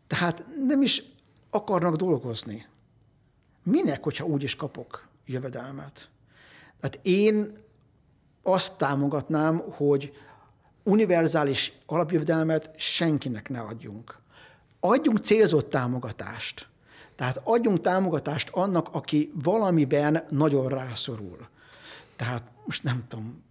[0.07, 1.03] tehát nem is
[1.49, 2.65] akarnak dolgozni.
[3.63, 6.09] Minek, hogyha úgy is kapok jövedelmet?
[6.79, 7.47] Tehát én
[8.43, 10.13] azt támogatnám, hogy
[10.85, 14.17] univerzális alapjövedelmet senkinek ne adjunk.
[14.79, 16.67] Adjunk célzott támogatást.
[17.15, 21.47] Tehát adjunk támogatást annak, aki valamiben nagyon rászorul.
[22.15, 23.43] Tehát most nem tudom,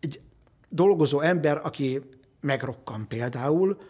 [0.00, 0.20] egy
[0.68, 2.00] dolgozó ember, aki
[2.40, 3.80] megrokkan például,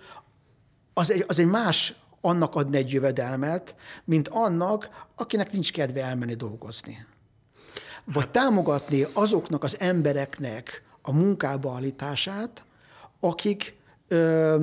[0.94, 6.34] az egy, az egy más annak adni egy jövedelmet, mint annak, akinek nincs kedve elmenni
[6.34, 7.06] dolgozni.
[8.04, 12.64] Vagy támogatni azoknak az embereknek a munkába állítását,
[13.20, 13.76] akik
[14.08, 14.62] ö,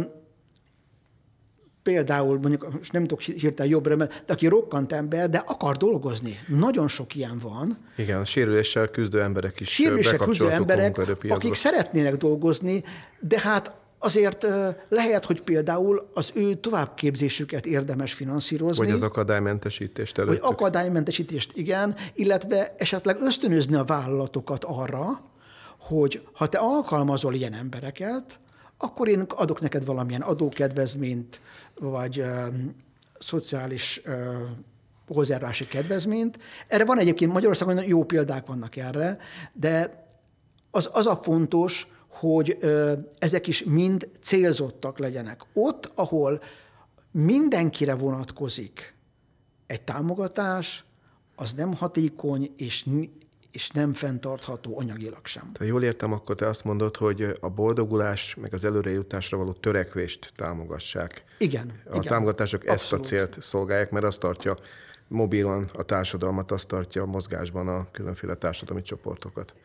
[1.84, 6.40] például mondjuk, most nem tudok hirtelen jobbra, de aki rokkant ember, de akar dolgozni.
[6.48, 7.78] Nagyon sok ilyen van.
[7.98, 10.98] Igen, a sérüléssel küzdő emberek is Sérüléssel küzdő emberek,
[11.30, 12.84] akik szeretnének dolgozni,
[13.20, 14.48] de hát azért
[14.90, 18.86] lehet, hogy például az ő továbbképzésüket érdemes finanszírozni.
[18.86, 20.40] Vagy az akadálymentesítést előtt.
[20.40, 25.06] Vagy akadálymentesítést, igen, illetve esetleg ösztönözni a vállalatokat arra,
[25.80, 28.40] hogy ha te alkalmazol ilyen embereket,
[28.78, 31.42] akkor én adok neked valamilyen adókedvezményt,
[31.80, 32.48] vagy ö,
[33.20, 34.44] szociális ö,
[35.08, 36.40] hozzájárulási kedvezményt.
[36.68, 39.18] Erre van egyébként Magyarországon jó példák vannak erre,
[39.54, 40.06] de
[40.72, 45.42] az, az a fontos, hogy ö, ezek is mind célzottak legyenek.
[45.54, 46.42] Ott, ahol
[47.12, 48.96] mindenkire vonatkozik
[49.68, 50.86] egy támogatás,
[51.36, 52.84] az nem hatékony, és
[53.52, 55.52] és nem fenntartható anyagilag sem.
[55.58, 60.32] Ha jól értem, akkor te azt mondod, hogy a boldogulás, meg az előrejutásra való törekvést
[60.36, 61.24] támogassák.
[61.38, 61.72] Igen.
[61.86, 62.82] A igen, támogatások abszolút.
[62.82, 64.56] ezt a célt szolgálják, mert azt tartja
[65.08, 69.56] mobilon a társadalmat, azt tartja mozgásban a különféle társadalmi csoportokat.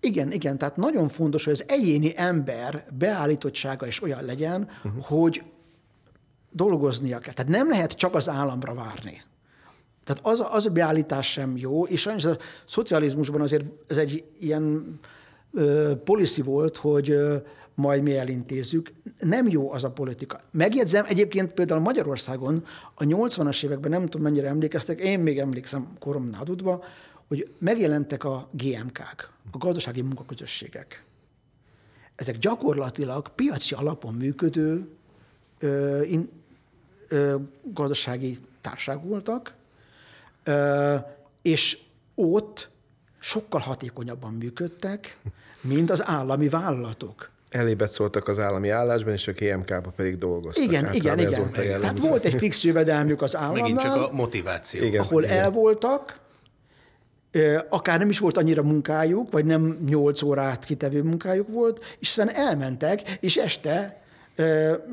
[0.00, 5.04] Igen, igen, tehát nagyon fontos, hogy az egyéni ember beállítottsága is olyan legyen, uh-huh.
[5.04, 5.42] hogy
[6.50, 7.32] dolgoznia kell.
[7.32, 9.22] Tehát nem lehet csak az államra várni.
[10.08, 14.98] Tehát az, az a beállítás sem jó, és sajnos a szocializmusban azért ez egy ilyen
[15.52, 17.36] ö, policy volt, hogy ö,
[17.74, 18.92] majd mi elintézzük.
[19.18, 20.40] Nem jó az a politika.
[20.50, 26.44] Megjegyzem, egyébként például Magyarországon a 80-as években, nem tudom mennyire emlékeztek, én még emlékszem koromnál
[26.44, 26.84] tudva,
[27.26, 31.04] hogy megjelentek a GMK-k, a gazdasági munkaközösségek.
[32.14, 34.88] Ezek gyakorlatilag piaci alapon működő
[35.58, 36.28] ö, in,
[37.08, 39.56] ö, gazdasági társág voltak,
[41.42, 41.78] és
[42.14, 42.68] ott
[43.18, 45.16] sokkal hatékonyabban működtek,
[45.60, 47.30] mint az állami vállalatok.
[47.48, 50.64] Elébet szóltak az állami állásban, és a KMK-ba pedig dolgoztak.
[50.64, 51.52] Igen, hát igen, igen.
[51.52, 53.62] Tehát volt egy fix jövedelmük az államnál.
[53.62, 54.82] Megint csak a motiváció.
[54.82, 55.38] Igen, ahol igen.
[55.38, 56.20] el voltak,
[57.68, 62.34] akár nem is volt annyira munkájuk, vagy nem nyolc órát kitevő munkájuk volt, és aztán
[62.34, 64.02] elmentek, és este,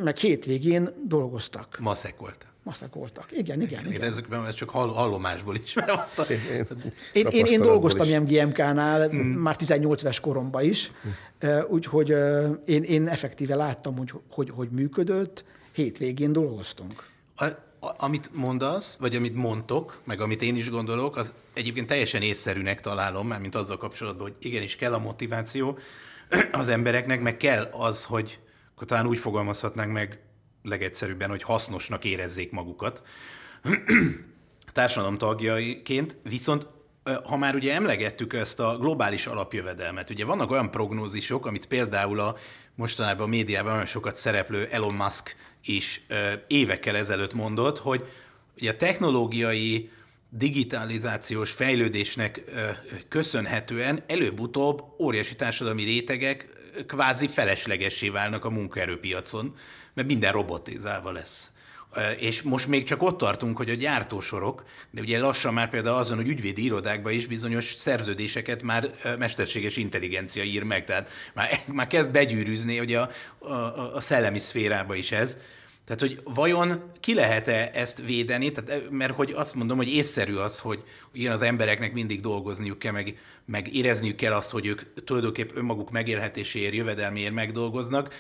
[0.04, 1.78] meg hétvégén dolgoztak.
[1.80, 2.46] Maszek volt
[2.94, 3.26] voltak.
[3.32, 3.86] Igen, igen.
[3.86, 3.92] igen.
[3.92, 6.24] Én ezekben csak hall, hallomásból ismerem azt a...
[7.14, 9.20] Én, én, én dolgoztam ilyen GMK-nál hmm.
[9.20, 11.14] már 18 éves koromban is, hmm.
[11.70, 12.10] úgyhogy
[12.66, 17.04] én, én effektíve láttam, hogy, hogy, hogy működött, hétvégén dolgoztunk.
[17.36, 22.22] A, a, amit mondasz, vagy amit mondtok, meg amit én is gondolok, az egyébként teljesen
[22.22, 25.78] észszerűnek találom, mert mint azzal kapcsolatban, hogy igenis kell a motiváció
[26.52, 28.40] az embereknek, meg kell az, hogy
[28.76, 30.20] akkor talán úgy fogalmazhatnánk meg
[30.66, 33.02] legegyszerűbben, hogy hasznosnak érezzék magukat.
[34.74, 36.68] Társadalom tagjaiként, viszont
[37.24, 42.36] ha már ugye emlegettük ezt a globális alapjövedelmet, ugye vannak olyan prognózisok, amit például a
[42.76, 46.06] mostanában a médiában nagyon sokat szereplő Elon Musk is
[46.48, 48.06] évekkel ezelőtt mondott, hogy
[48.58, 49.90] ugye a technológiai
[50.30, 52.44] digitalizációs fejlődésnek
[53.08, 56.48] köszönhetően előbb-utóbb óriási társadalmi rétegek
[56.88, 59.56] kvázi feleslegessé válnak a munkaerőpiacon,
[59.94, 61.52] mert minden robotizálva lesz.
[62.18, 66.18] És most még csak ott tartunk, hogy a gyártósorok, de ugye lassan már például azon,
[66.18, 72.12] hogy ügyvédi irodákban is bizonyos szerződéseket már mesterséges intelligencia ír meg, tehát már, már kezd
[72.12, 73.10] begyűrűzni ugye a,
[73.40, 75.38] a, a szellemi szférába is ez.
[75.86, 78.52] Tehát, hogy vajon ki lehet-e ezt védeni?
[78.52, 82.92] Tehát, mert hogy azt mondom, hogy észszerű az, hogy ilyen az embereknek mindig dolgozniuk kell,
[82.92, 88.14] meg, meg érezniük kell azt, hogy ők tulajdonképpen önmaguk megélhetéséért, jövedelméért megdolgoznak,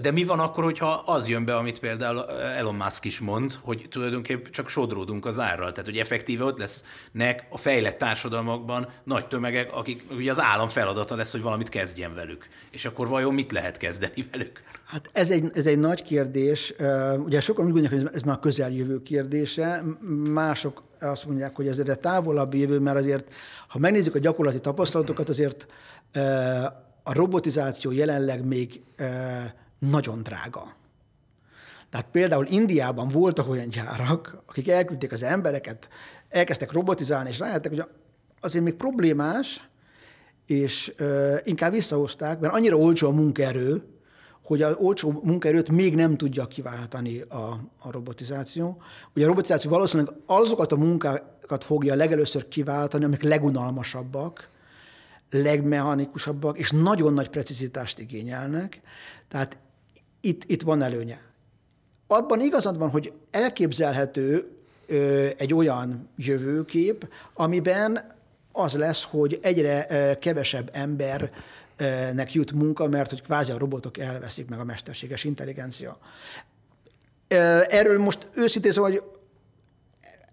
[0.00, 3.86] de mi van akkor, hogyha az jön be, amit például Elon Musk is mond, hogy
[3.90, 9.72] tulajdonképpen csak sodródunk az árral, tehát hogy effektíve ott lesznek a fejlett társadalmakban nagy tömegek,
[9.72, 12.48] akik ugye az állam feladata lesz, hogy valamit kezdjen velük.
[12.70, 14.62] És akkor vajon mit lehet kezdeni velük?
[14.88, 16.74] Hát ez egy, ez egy nagy kérdés.
[17.18, 19.82] Ugye sokan úgy gondolják, hogy ez már közeljövő kérdése.
[20.30, 23.32] Mások azt mondják, hogy ez egy távolabb jövő, mert azért,
[23.68, 25.66] ha megnézzük a gyakorlati tapasztalatokat, azért
[27.02, 28.82] a robotizáció jelenleg még
[29.78, 30.76] nagyon drága.
[31.90, 35.88] Tehát például Indiában voltak olyan gyárak, akik elküldték az embereket,
[36.28, 37.84] elkezdtek robotizálni, és rájöttek, hogy
[38.40, 39.68] azért még problémás,
[40.46, 40.94] és
[41.42, 43.82] inkább visszahozták, mert annyira olcsó a munkaerő,
[44.48, 48.82] hogy az olcsó munkaerőt még nem tudja kiváltani a, a robotizáció.
[49.14, 54.48] Ugye a robotizáció valószínűleg azokat a munkákat fogja legelőször kiváltani, amik legunalmasabbak,
[55.30, 58.80] legmechanikusabbak, és nagyon nagy precizitást igényelnek.
[59.28, 59.58] Tehát
[60.20, 61.20] itt, itt van előnye.
[62.06, 64.50] Abban igazad van, hogy elképzelhető
[64.86, 68.16] ö, egy olyan jövőkép, amiben
[68.52, 71.30] az lesz, hogy egyre kevesebb ember
[72.12, 75.98] nek jut munka, mert hogy kvázi a robotok elveszik meg a mesterséges intelligencia.
[77.68, 79.02] Erről most őszintén szóval, hogy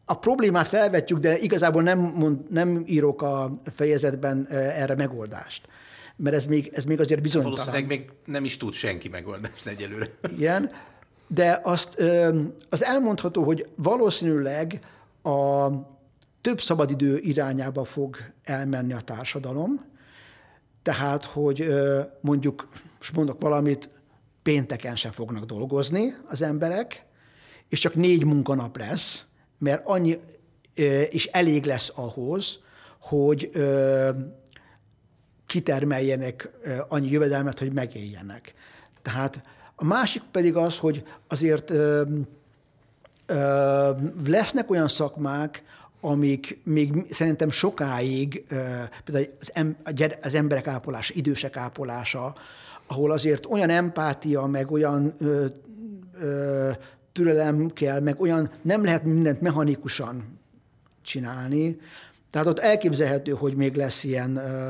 [0.05, 5.67] a problémát felvetjük, de igazából nem, mond, nem írok a fejezetben erre megoldást.
[6.15, 7.57] Mert ez még, ez még azért bizonytalan.
[7.57, 10.09] Valószínűleg még nem is tud senki megoldást egyelőre.
[10.27, 10.71] Igen,
[11.27, 12.01] de azt,
[12.69, 14.79] az elmondható, hogy valószínűleg
[15.23, 15.67] a
[16.41, 19.85] több szabadidő irányába fog elmenni a társadalom,
[20.85, 21.73] tehát, hogy
[22.21, 22.67] mondjuk,
[22.97, 23.89] most mondok valamit,
[24.43, 27.05] pénteken sem fognak dolgozni az emberek,
[27.69, 29.25] és csak négy munkanap lesz,
[29.59, 30.19] mert annyi,
[31.09, 32.59] és elég lesz ahhoz,
[32.99, 33.51] hogy
[35.45, 36.49] kitermeljenek
[36.87, 38.53] annyi jövedelmet, hogy megéljenek.
[39.01, 39.43] Tehát
[39.75, 41.73] a másik pedig az, hogy azért
[44.25, 45.63] lesznek olyan szakmák,
[46.01, 48.43] amik még szerintem sokáig,
[49.03, 49.77] például az, em,
[50.21, 52.35] az emberek ápolása, idősek ápolása,
[52.87, 55.45] ahol azért olyan empátia, meg olyan ö,
[56.19, 56.71] ö,
[57.11, 60.39] türelem kell, meg olyan nem lehet mindent mechanikusan
[61.01, 61.79] csinálni.
[62.29, 64.69] Tehát ott elképzelhető, hogy még lesz ilyen ö,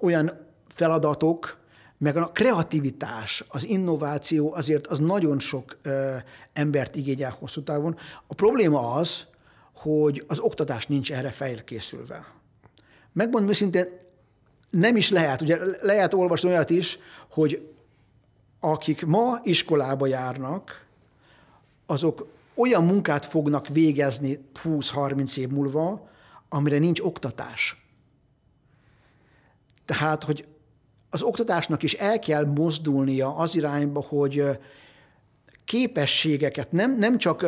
[0.00, 0.30] olyan
[0.68, 1.60] feladatok,
[1.98, 6.14] meg a kreativitás, az innováció azért az nagyon sok ö,
[6.52, 7.96] embert igényel hosszú távon.
[8.26, 9.26] A probléma az,
[9.82, 12.32] hogy az oktatás nincs erre felkészülve.
[13.12, 14.00] Megmondom őszintén,
[14.70, 15.40] nem is lehet.
[15.40, 16.98] Ugye lehet olvasni olyat is,
[17.30, 17.72] hogy
[18.60, 20.86] akik ma iskolába járnak,
[21.86, 26.08] azok olyan munkát fognak végezni 20-30 év múlva,
[26.48, 27.86] amire nincs oktatás.
[29.84, 30.46] Tehát, hogy
[31.10, 34.44] az oktatásnak is el kell mozdulnia az irányba, hogy
[35.64, 37.46] képességeket, nem, nem csak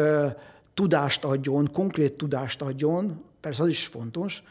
[0.75, 4.43] tudást adjon, konkrét tudást adjon, persze az is fontos,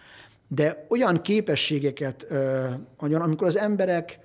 [0.47, 2.26] de olyan képességeket
[2.97, 4.19] adjon, amikor az emberek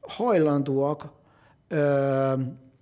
[0.00, 1.04] hajlandóak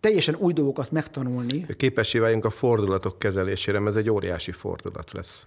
[0.00, 1.66] teljesen új dolgokat megtanulni.
[1.76, 5.46] Képessé váljunk a fordulatok kezelésére, mert ez egy óriási fordulat lesz,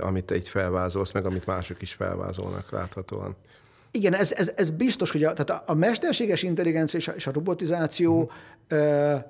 [0.00, 3.36] amit egy felvázolsz, meg amit mások is felvázolnak láthatóan.
[3.90, 7.32] Igen, ez, ez, ez biztos, hogy a, tehát a, mesterséges intelligencia és a, és a
[7.32, 8.30] robotizáció,
[8.70, 9.20] uh-huh.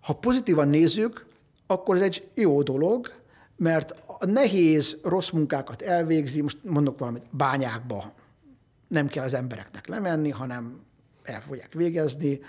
[0.00, 1.26] ha pozitívan nézzük,
[1.72, 3.12] akkor ez egy jó dolog,
[3.56, 8.12] mert a nehéz, rossz munkákat elvégzi, most mondok valamit, bányákba
[8.88, 10.80] nem kell az embereknek lemenni, hanem
[11.22, 12.40] el fogják végezni.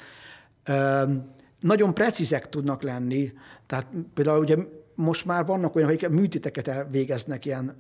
[1.60, 3.34] Nagyon precízek tudnak lenni,
[3.66, 4.58] tehát például ugye
[4.96, 7.76] most már vannak olyanok, akik műtéteket elvégeznek ilyen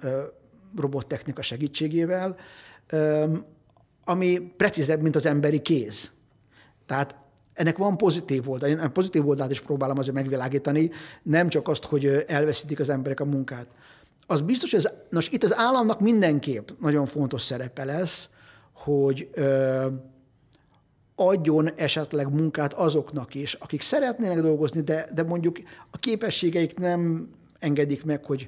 [0.77, 2.35] robottechnika segítségével,
[4.03, 6.11] ami precízebb, mint az emberi kéz.
[6.85, 7.15] Tehát
[7.53, 8.69] ennek van pozitív oldal.
[8.69, 10.91] Én pozitív oldalt is próbálom azért megvilágítani,
[11.23, 13.67] nem csak azt, hogy elveszítik az emberek a munkát.
[14.27, 18.29] Az biztos, hogy ez, nos, itt az államnak mindenképp nagyon fontos szerepe lesz,
[18.73, 19.85] hogy ö,
[21.15, 25.57] adjon esetleg munkát azoknak is, akik szeretnének dolgozni, de, de mondjuk
[25.91, 27.29] a képességeik nem
[27.59, 28.47] engedik meg, hogy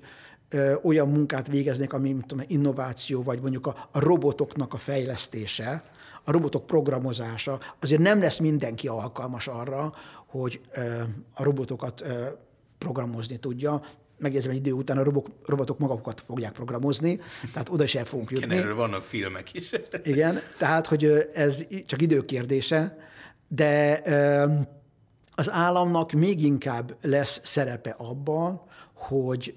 [0.49, 5.83] ö, olyan munkát végeznek, ami mint tudom, innováció, vagy mondjuk a, a robotoknak a fejlesztése,
[6.25, 9.93] a robotok programozása, azért nem lesz mindenki alkalmas arra,
[10.25, 10.61] hogy
[11.33, 12.03] a robotokat
[12.77, 13.81] programozni tudja,
[14.19, 17.19] megjegyzem, egy idő után a robok, robotok magakat fogják programozni,
[17.53, 18.45] tehát oda is el fogunk jutni.
[18.45, 19.71] Igen, erről vannak filmek is.
[20.03, 22.97] Igen, tehát, hogy ez csak időkérdése,
[23.47, 24.01] de
[25.35, 28.61] az államnak még inkább lesz szerepe abban,
[28.93, 29.55] hogy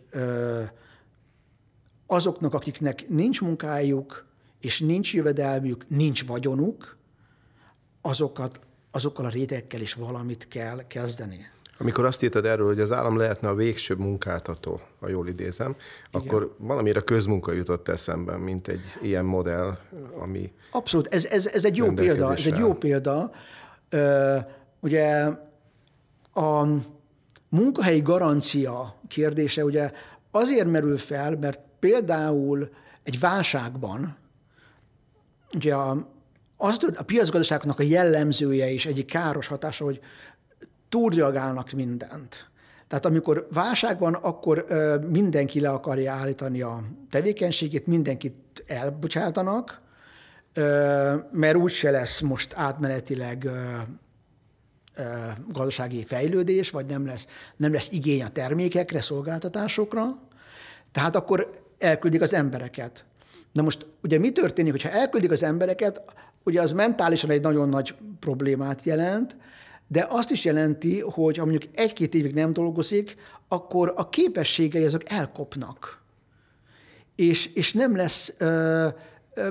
[2.07, 4.27] azoknak, akiknek nincs munkájuk,
[4.61, 6.97] és nincs jövedelmük, nincs vagyonuk,
[8.01, 11.47] azokat, azokkal a rétegekkel is valamit kell kezdeni.
[11.81, 15.77] Amikor azt írtad erről, hogy az állam lehetne a végső munkáltató, ha jól idézem,
[16.11, 16.27] Igen.
[16.27, 19.79] akkor valamire közmunka jutott eszembe, mint egy ilyen modell,
[20.19, 20.53] ami...
[20.71, 22.33] Abszolút, ez, ez, ez egy jó példa.
[22.33, 23.31] Ez egy jó példa.
[24.81, 25.31] ugye
[26.35, 26.67] a
[27.49, 29.93] munkahelyi garancia kérdése ugye
[30.31, 32.69] azért merül fel, mert például
[33.03, 34.17] egy válságban,
[35.55, 36.09] ugye a,
[36.57, 40.01] az, a piacgazdaságnak a jellemzője és egyik káros hatása, hogy
[40.89, 42.51] túlreagálnak mindent.
[42.89, 44.65] Tehát amikor válság van, akkor
[45.09, 49.81] mindenki le akarja állítani a tevékenységét, mindenkit elbocsátanak,
[51.31, 53.51] mert úgyse lesz most átmenetileg
[55.49, 57.27] gazdasági fejlődés, vagy nem lesz,
[57.57, 60.19] nem lesz igény a termékekre, szolgáltatásokra.
[60.93, 63.05] Tehát akkor elküldik az embereket.
[63.53, 66.03] Na most ugye mi történik, hogyha elküldik az embereket,
[66.45, 69.37] ugye az mentálisan egy nagyon nagy problémát jelent,
[69.87, 73.17] de azt is jelenti, hogy ha mondjuk egy-két évig nem dolgozik,
[73.49, 76.03] akkor a képességei azok elkopnak.
[77.17, 78.89] És, és nem lesz ö,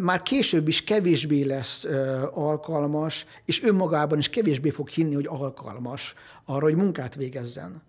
[0.02, 1.88] már később is kevésbé lesz
[2.32, 6.14] alkalmas, és önmagában is kevésbé fog hinni, hogy alkalmas
[6.45, 7.82] arra, hogy munkát végezzen.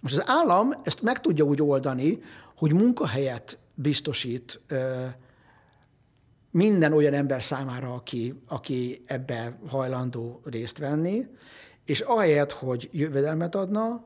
[0.00, 2.22] Most az állam ezt meg tudja úgy oldani,
[2.56, 4.60] hogy munkahelyet biztosít
[6.52, 11.26] minden olyan ember számára, aki, aki ebbe hajlandó részt venni,
[11.84, 14.04] és ahelyett, hogy jövedelmet adna,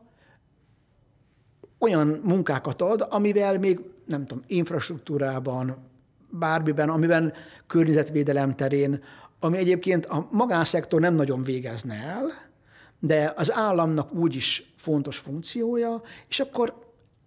[1.79, 5.77] olyan munkákat ad, amivel még, nem tudom, infrastruktúrában,
[6.31, 7.33] bármiben, amiben
[7.67, 9.03] környezetvédelem terén,
[9.41, 12.31] ami egyébként a magánszektor nem nagyon végezne el,
[13.01, 16.75] de az államnak úgyis fontos funkciója, és akkor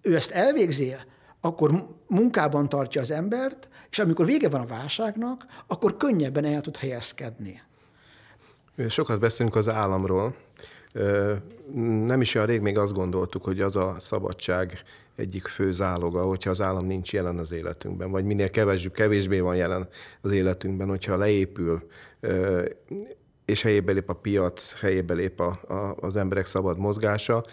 [0.02, 0.96] ő ezt elvégzi,
[1.42, 6.78] akkor munkában tartja az embert, és amikor vége van a válságnak, akkor könnyebben el tud
[6.78, 7.62] helyezkedni.
[8.88, 10.36] Sokat beszélünk az államról.
[12.06, 14.84] Nem is olyan rég még azt gondoltuk, hogy az a szabadság
[15.16, 19.56] egyik fő záloga, hogyha az állam nincs jelen az életünkben, vagy minél kevesebb, kevésbé van
[19.56, 19.88] jelen
[20.22, 21.88] az életünkben, hogyha leépül,
[23.46, 27.44] és helyébe lép a piac, helyébe lép a, a, az emberek szabad mozgása.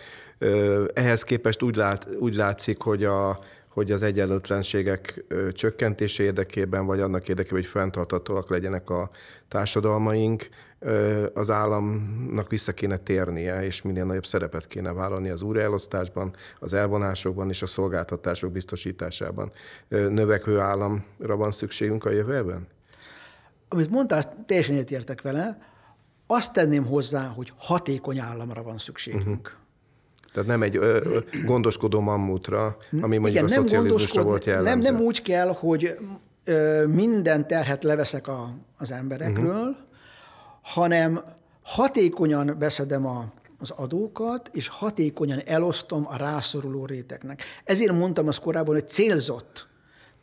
[0.93, 3.39] Ehhez képest úgy, lát, úgy látszik, hogy a,
[3.77, 9.11] hogy az egyenlőtlenségek csökkentése érdekében, vagy annak érdekében, hogy fenntartatóak legyenek a
[9.49, 10.49] társadalmaink,
[11.35, 17.49] az államnak vissza kéne térnie, és minél nagyobb szerepet kéne vállalni az újraelosztásban, az elvonásokban
[17.49, 19.51] és a szolgáltatások biztosításában.
[19.89, 22.67] Növekvő államra van szükségünk a jövőben?
[23.69, 25.59] Amit mondtál, teljesen értek vele.
[26.27, 29.27] Azt tenném hozzá, hogy hatékony államra van szükségünk.
[29.27, 29.66] Uh-huh.
[30.37, 34.71] Tehát nem egy ö, ö, gondoskodó mammutra, ami mondjuk Igen, a szocializmusra volt jellemző.
[34.71, 35.99] Nem, nem úgy kell, hogy
[36.45, 39.77] ö, minden terhet leveszek a, az emberekről, uh-huh.
[40.63, 41.21] hanem
[41.63, 43.25] hatékonyan beszedem a,
[43.59, 47.43] az adókat, és hatékonyan elosztom a rászoruló rétegnek.
[47.65, 49.69] Ezért mondtam azt korábban, hogy célzott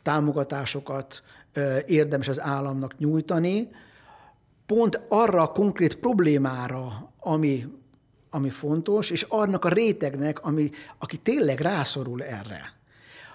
[0.02, 3.68] támogatásokat ö, érdemes az államnak nyújtani,
[4.66, 7.66] pont arra a konkrét problémára, ami
[8.34, 12.72] ami fontos, és annak a rétegnek, ami, aki tényleg rászorul erre.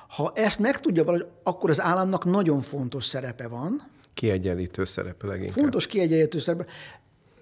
[0.07, 3.87] Ha ezt meg tudja valahogy, akkor az államnak nagyon fontos szerepe van.
[4.13, 5.57] Kiegyenlítő szerepe leginkább.
[5.57, 6.65] Fontos kiegyenlítő szerepe.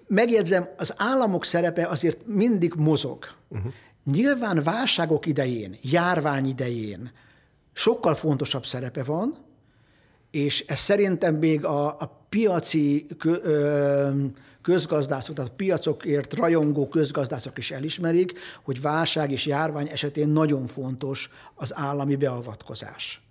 [0.06, 3.24] Megjegyzem, az államok szerepe azért mindig mozog.
[3.48, 3.72] Uh-huh.
[4.04, 7.10] Nyilván válságok idején, járvány idején
[7.72, 9.36] sokkal fontosabb szerepe van,
[10.30, 14.10] és ez szerintem még a, a piaci ö,
[14.68, 21.76] közgazdászok, tehát piacokért rajongó közgazdászok is elismerik, hogy válság és járvány esetén nagyon fontos az
[21.76, 23.22] állami beavatkozás.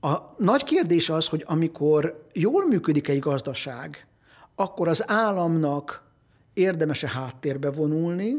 [0.00, 4.06] A nagy kérdés az, hogy amikor jól működik egy gazdaság,
[4.54, 6.02] akkor az államnak
[6.52, 8.34] érdemese háttérbe vonulni,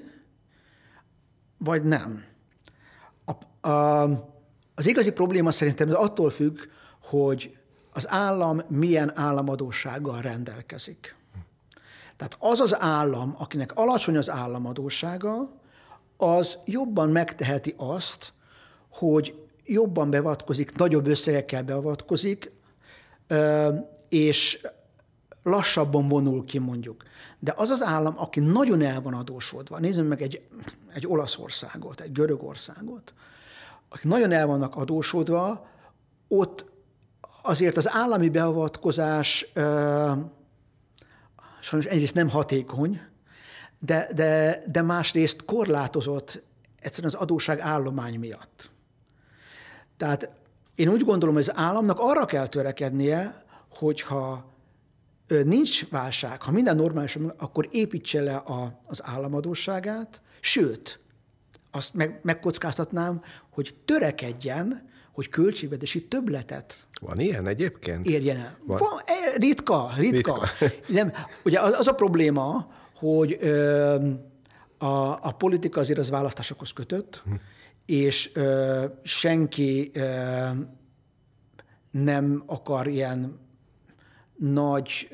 [1.58, 2.24] vagy nem.
[3.26, 4.02] A, a,
[4.76, 6.60] az igazi probléma szerintem ez attól függ,
[7.02, 7.58] hogy
[7.94, 11.18] az állam milyen államadósággal rendelkezik.
[12.20, 15.50] Tehát az az állam, akinek alacsony az államadósága,
[16.18, 18.34] az jobban megteheti azt,
[18.90, 22.52] hogy jobban beavatkozik, nagyobb összegekkel beavatkozik,
[24.10, 24.68] és
[25.44, 27.04] lassabban vonul ki mondjuk.
[27.40, 30.42] De az az állam, aki nagyon el van adósodva, nézzük meg egy,
[30.94, 33.14] egy Olaszországot, egy Görögországot,
[33.90, 35.68] akik nagyon el vannak adósodva,
[36.28, 36.66] ott
[37.44, 39.52] azért az állami beavatkozás
[41.60, 43.02] sajnos egyrészt nem hatékony,
[43.80, 46.44] de, de, de másrészt korlátozott
[46.80, 48.72] egyszerűen az adóság állomány miatt.
[49.98, 50.30] Tehát
[50.76, 54.50] én úgy gondolom, hogy az államnak arra kell törekednie, hogyha
[55.44, 61.00] nincs válság, ha minden normális, akkor építse le a, az államadóságát, sőt,
[61.72, 64.89] azt meg, megkockáztatnám, hogy törekedjen,
[65.20, 68.06] hogy költségvetési többletet van ilyen egyébként?
[68.06, 68.58] Érjen el.
[68.66, 68.78] Van.
[68.78, 70.50] Van, e, ritka, ritka.
[70.60, 70.70] ritka.
[70.98, 71.14] Nem,
[71.44, 73.96] ugye az, az a probléma, hogy ö,
[74.78, 77.34] a, a politika azért az választásokhoz kötött, hm.
[77.86, 80.48] és ö, senki ö,
[81.92, 83.40] nem akar ilyen
[84.38, 85.10] nagy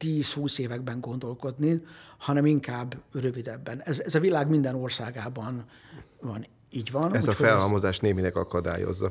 [0.00, 1.82] 10-20 években gondolkodni,
[2.18, 3.82] hanem inkább rövidebben.
[3.82, 5.64] Ez, ez a világ minden országában
[6.20, 6.46] van.
[6.72, 7.14] Így van.
[7.14, 8.00] Ez a felhalmozás ez...
[8.00, 9.10] némileg akadályozza.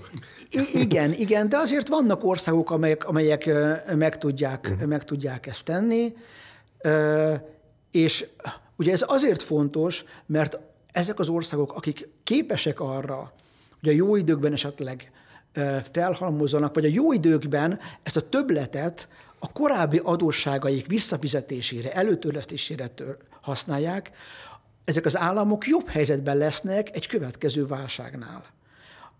[0.49, 3.49] I- igen, igen, de azért vannak országok, amelyek, amelyek
[3.95, 4.87] meg, tudják, uh-huh.
[4.87, 6.13] meg tudják ezt tenni,
[7.91, 8.25] és
[8.75, 10.59] ugye ez azért fontos, mert
[10.91, 13.33] ezek az országok, akik képesek arra,
[13.79, 15.11] hogy a jó időkben esetleg
[15.91, 19.07] felhalmozzanak, vagy a jó időkben ezt a többletet
[19.39, 22.91] a korábbi adósságaik visszafizetésére, előtörlesztésére
[23.41, 24.11] használják,
[24.83, 28.45] ezek az államok jobb helyzetben lesznek egy következő válságnál.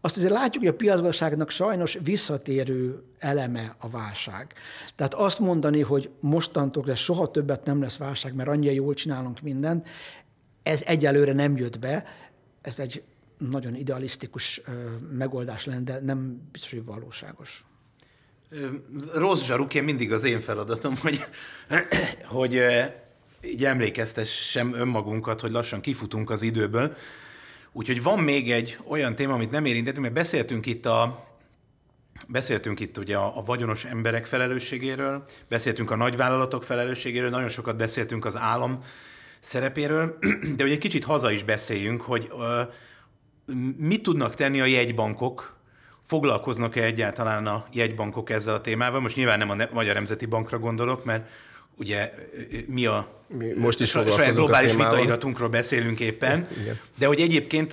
[0.02, 4.54] azt azért látjuk, hogy a piacgazdaságnak sajnos visszatérő eleme a válság.
[4.96, 9.42] Tehát azt mondani, hogy mostantól lesz soha többet nem lesz válság, mert annyira jól csinálunk
[9.42, 9.88] mindent,
[10.64, 12.06] ez egyelőre nem jött be.
[12.62, 13.04] Ez egy
[13.38, 14.62] nagyon idealisztikus
[15.12, 17.66] megoldás lenne, de nem biztos, hogy valóságos.
[19.14, 21.26] Rossz zsaruként mindig az én feladatom, hogy,
[22.26, 22.62] hogy
[23.44, 26.96] így emlékeztessem önmagunkat, hogy lassan kifutunk az időből.
[27.72, 31.28] Úgyhogy van még egy olyan téma, amit nem érintettünk, mert beszéltünk itt a,
[32.28, 38.26] Beszéltünk itt ugye a, a vagyonos emberek felelősségéről, beszéltünk a nagyvállalatok felelősségéről, nagyon sokat beszéltünk
[38.26, 38.84] az állam
[39.40, 40.18] szerepéről,
[40.56, 42.46] de hogy egy kicsit haza is beszéljünk, hogy uh,
[43.78, 45.58] mit tudnak tenni a jegybankok,
[46.06, 49.00] foglalkoznak-e egyáltalán a jegybankok ezzel a témával?
[49.00, 51.30] Most nyilván nem a Magyar Nemzeti Bankra gondolok, mert
[51.80, 52.12] ugye
[52.68, 56.80] mi a mi most is saját globális vitairatunkról beszélünk éppen, Igen.
[56.98, 57.72] de hogy egyébként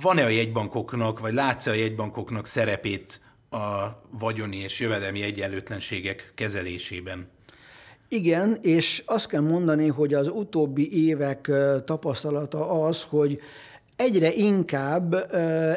[0.00, 7.30] van-e a jegybankoknak, vagy látsz-e a jegybankoknak szerepét a vagyoni és jövedelmi egyenlőtlenségek kezelésében?
[8.08, 11.50] Igen, és azt kell mondani, hogy az utóbbi évek
[11.84, 13.40] tapasztalata az, hogy
[13.96, 15.32] egyre inkább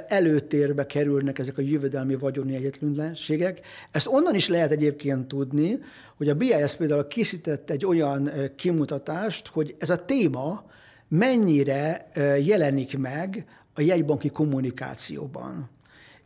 [0.07, 3.61] előtérbe kerülnek ezek a jövedelmi vagyoni egyenlőtlenségek.
[3.91, 5.79] Ezt onnan is lehet egyébként tudni,
[6.17, 10.65] hogy a BIS például készített egy olyan kimutatást, hogy ez a téma
[11.07, 12.09] mennyire
[12.43, 15.69] jelenik meg a jegybanki kommunikációban.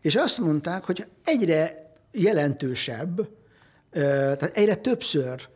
[0.01, 3.29] És azt mondták, hogy egyre jelentősebb,
[3.91, 5.47] tehát egyre többször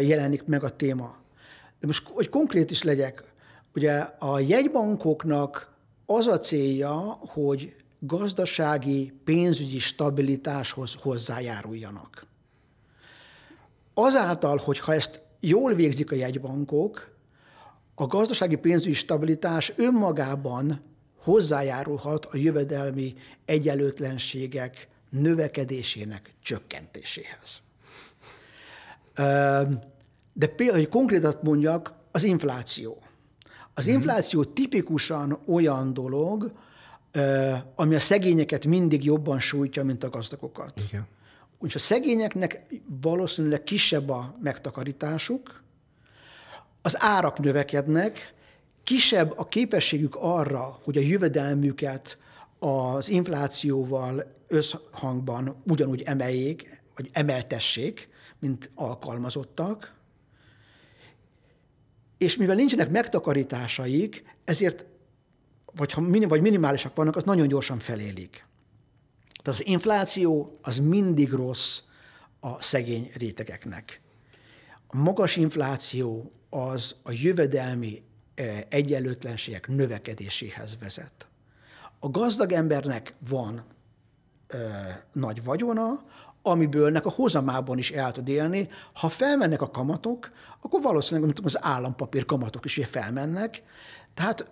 [0.00, 1.14] jelenik meg a téma.
[1.80, 3.24] De most, hogy konkrét is legyek,
[3.74, 5.69] ugye a jegybankoknak
[6.12, 12.26] az a célja, hogy gazdasági, pénzügyi stabilitáshoz hozzájáruljanak.
[13.94, 17.14] Azáltal, hogyha ezt jól végzik a jegybankok,
[17.94, 20.80] a gazdasági pénzügyi stabilitás önmagában
[21.22, 27.62] hozzájárulhat a jövedelmi egyenlőtlenségek növekedésének csökkentéséhez.
[30.32, 33.02] De például, hogy konkrétat mondjak, az infláció.
[33.80, 33.94] Az mhm.
[33.94, 36.52] infláció tipikusan olyan dolog,
[37.74, 40.72] ami a szegényeket mindig jobban sújtja, mint a gazdagokat.
[40.88, 41.06] Igen.
[41.58, 42.62] Úgyhogy a szegényeknek
[43.00, 45.62] valószínűleg kisebb a megtakarításuk,
[46.82, 48.34] az árak növekednek,
[48.82, 52.18] kisebb a képességük arra, hogy a jövedelmüket
[52.58, 58.08] az inflációval összhangban ugyanúgy emeljék, vagy emeltessék,
[58.38, 59.99] mint alkalmazottak,
[62.20, 64.84] és mivel nincsenek megtakarításaik, ezért,
[65.72, 68.46] vagy, ha minim, vagy minimálisak vannak, az nagyon gyorsan felélik.
[69.42, 71.80] Tehát az infláció az mindig rossz
[72.40, 74.00] a szegény rétegeknek.
[74.86, 78.02] A magas infláció az a jövedelmi
[78.34, 81.26] e, egyenlőtlenségek növekedéséhez vezet.
[81.98, 83.64] A gazdag embernek van
[84.46, 86.04] ö, e, nagy vagyona,
[86.42, 88.68] amibőlnek a hozamában is el tud élni.
[88.92, 90.30] Ha felmennek a kamatok,
[90.60, 93.62] akkor valószínűleg mint az állampapír kamatok is felmennek.
[94.14, 94.50] Tehát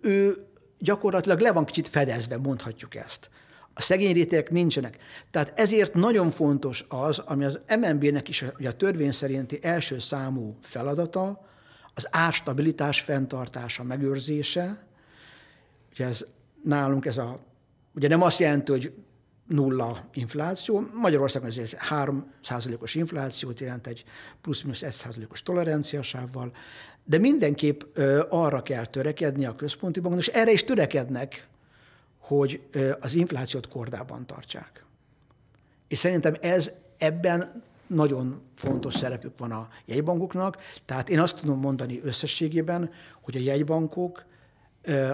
[0.00, 0.36] ő
[0.78, 3.30] gyakorlatilag le van kicsit fedezve, mondhatjuk ezt.
[3.74, 4.98] A szegény rétegek nincsenek.
[5.30, 10.56] Tehát ezért nagyon fontos az, ami az MNB-nek is a, a törvény szerinti első számú
[10.60, 11.46] feladata,
[11.94, 14.86] az árstabilitás fenntartása, megőrzése.
[15.92, 16.24] Ugye ez,
[16.62, 17.40] nálunk ez a,
[17.94, 18.92] ugye nem azt jelenti, hogy
[19.48, 20.82] nulla infláció.
[21.00, 22.32] Magyarországon ez 3
[22.78, 24.04] os inflációt jelent egy
[24.40, 26.52] plusz-minusz 1 os toleranciasával,
[27.04, 31.48] de mindenképp arra kell törekedni a központi banknak, és erre is törekednek,
[32.18, 32.62] hogy
[33.00, 34.84] az inflációt kordában tartsák.
[35.88, 42.00] És szerintem ez ebben nagyon fontos szerepük van a jegybankoknak, tehát én azt tudom mondani
[42.02, 42.90] összességében,
[43.20, 44.24] hogy a jegybankok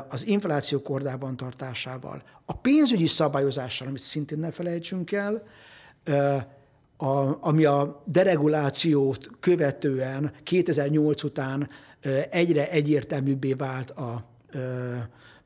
[0.09, 5.47] az infláció kordában tartásával, a pénzügyi szabályozással, amit szintén ne felejtsünk el,
[6.97, 11.69] a, ami a deregulációt követően 2008 után
[12.31, 14.25] egyre egyértelműbbé vált a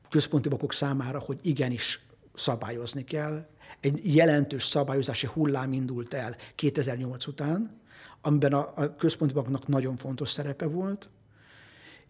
[0.09, 3.45] központi bankok számára, hogy igenis szabályozni kell.
[3.79, 7.79] Egy jelentős szabályozási hullám indult el 2008 után,
[8.21, 11.09] amiben a, a központi banknak nagyon fontos szerepe volt,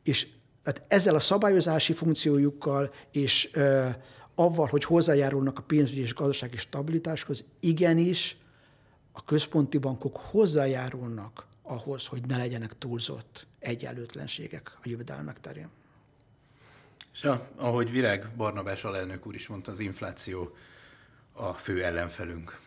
[0.04, 0.28] és
[0.64, 3.88] tehát ezzel a szabályozási funkciójukkal és ö,
[4.36, 8.38] avval, hogy hozzájárulnak a pénzügyi és gazdasági stabilitáshoz, igenis
[9.12, 15.70] a központi bankok hozzájárulnak ahhoz, hogy ne legyenek túlzott egyenlőtlenségek a jövedelmek terén.
[17.14, 20.55] És ja, ahogy Virág Barnabás alelnök úr is mondta, az infláció
[21.34, 22.60] a fő ellenfelünk.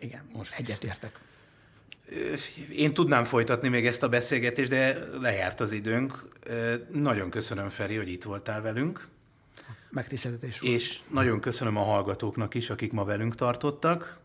[0.00, 1.20] Igen, most egyetértek.
[2.72, 6.28] Én tudnám folytatni még ezt a beszélgetést, de lejárt az időnk.
[6.92, 9.08] Nagyon köszönöm, Feri, hogy itt voltál velünk.
[9.90, 10.74] megtiszteltetés volt.
[10.74, 14.18] És nagyon köszönöm a hallgatóknak is, akik ma velünk tartottak.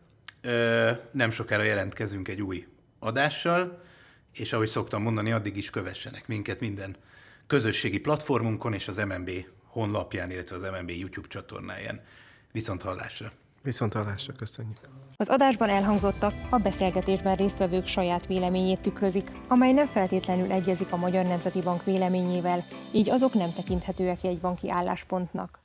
[1.10, 2.66] Nem sokára jelentkezünk egy új
[2.98, 3.82] adással,
[4.32, 6.96] és ahogy szoktam mondani, addig is kövessenek minket minden
[7.46, 9.30] közösségi platformunkon és az MNB
[9.66, 12.04] honlapján, illetve az MNB YouTube csatornáján.
[12.52, 13.32] Viszont hallásra!
[13.62, 14.78] Viszont hallásra, köszönjük!
[15.16, 21.24] Az adásban elhangzottak a beszélgetésben résztvevők saját véleményét tükrözik, amely nem feltétlenül egyezik a Magyar
[21.24, 22.58] Nemzeti Bank véleményével,
[22.92, 25.63] így azok nem tekinthetőek jegybanki álláspontnak.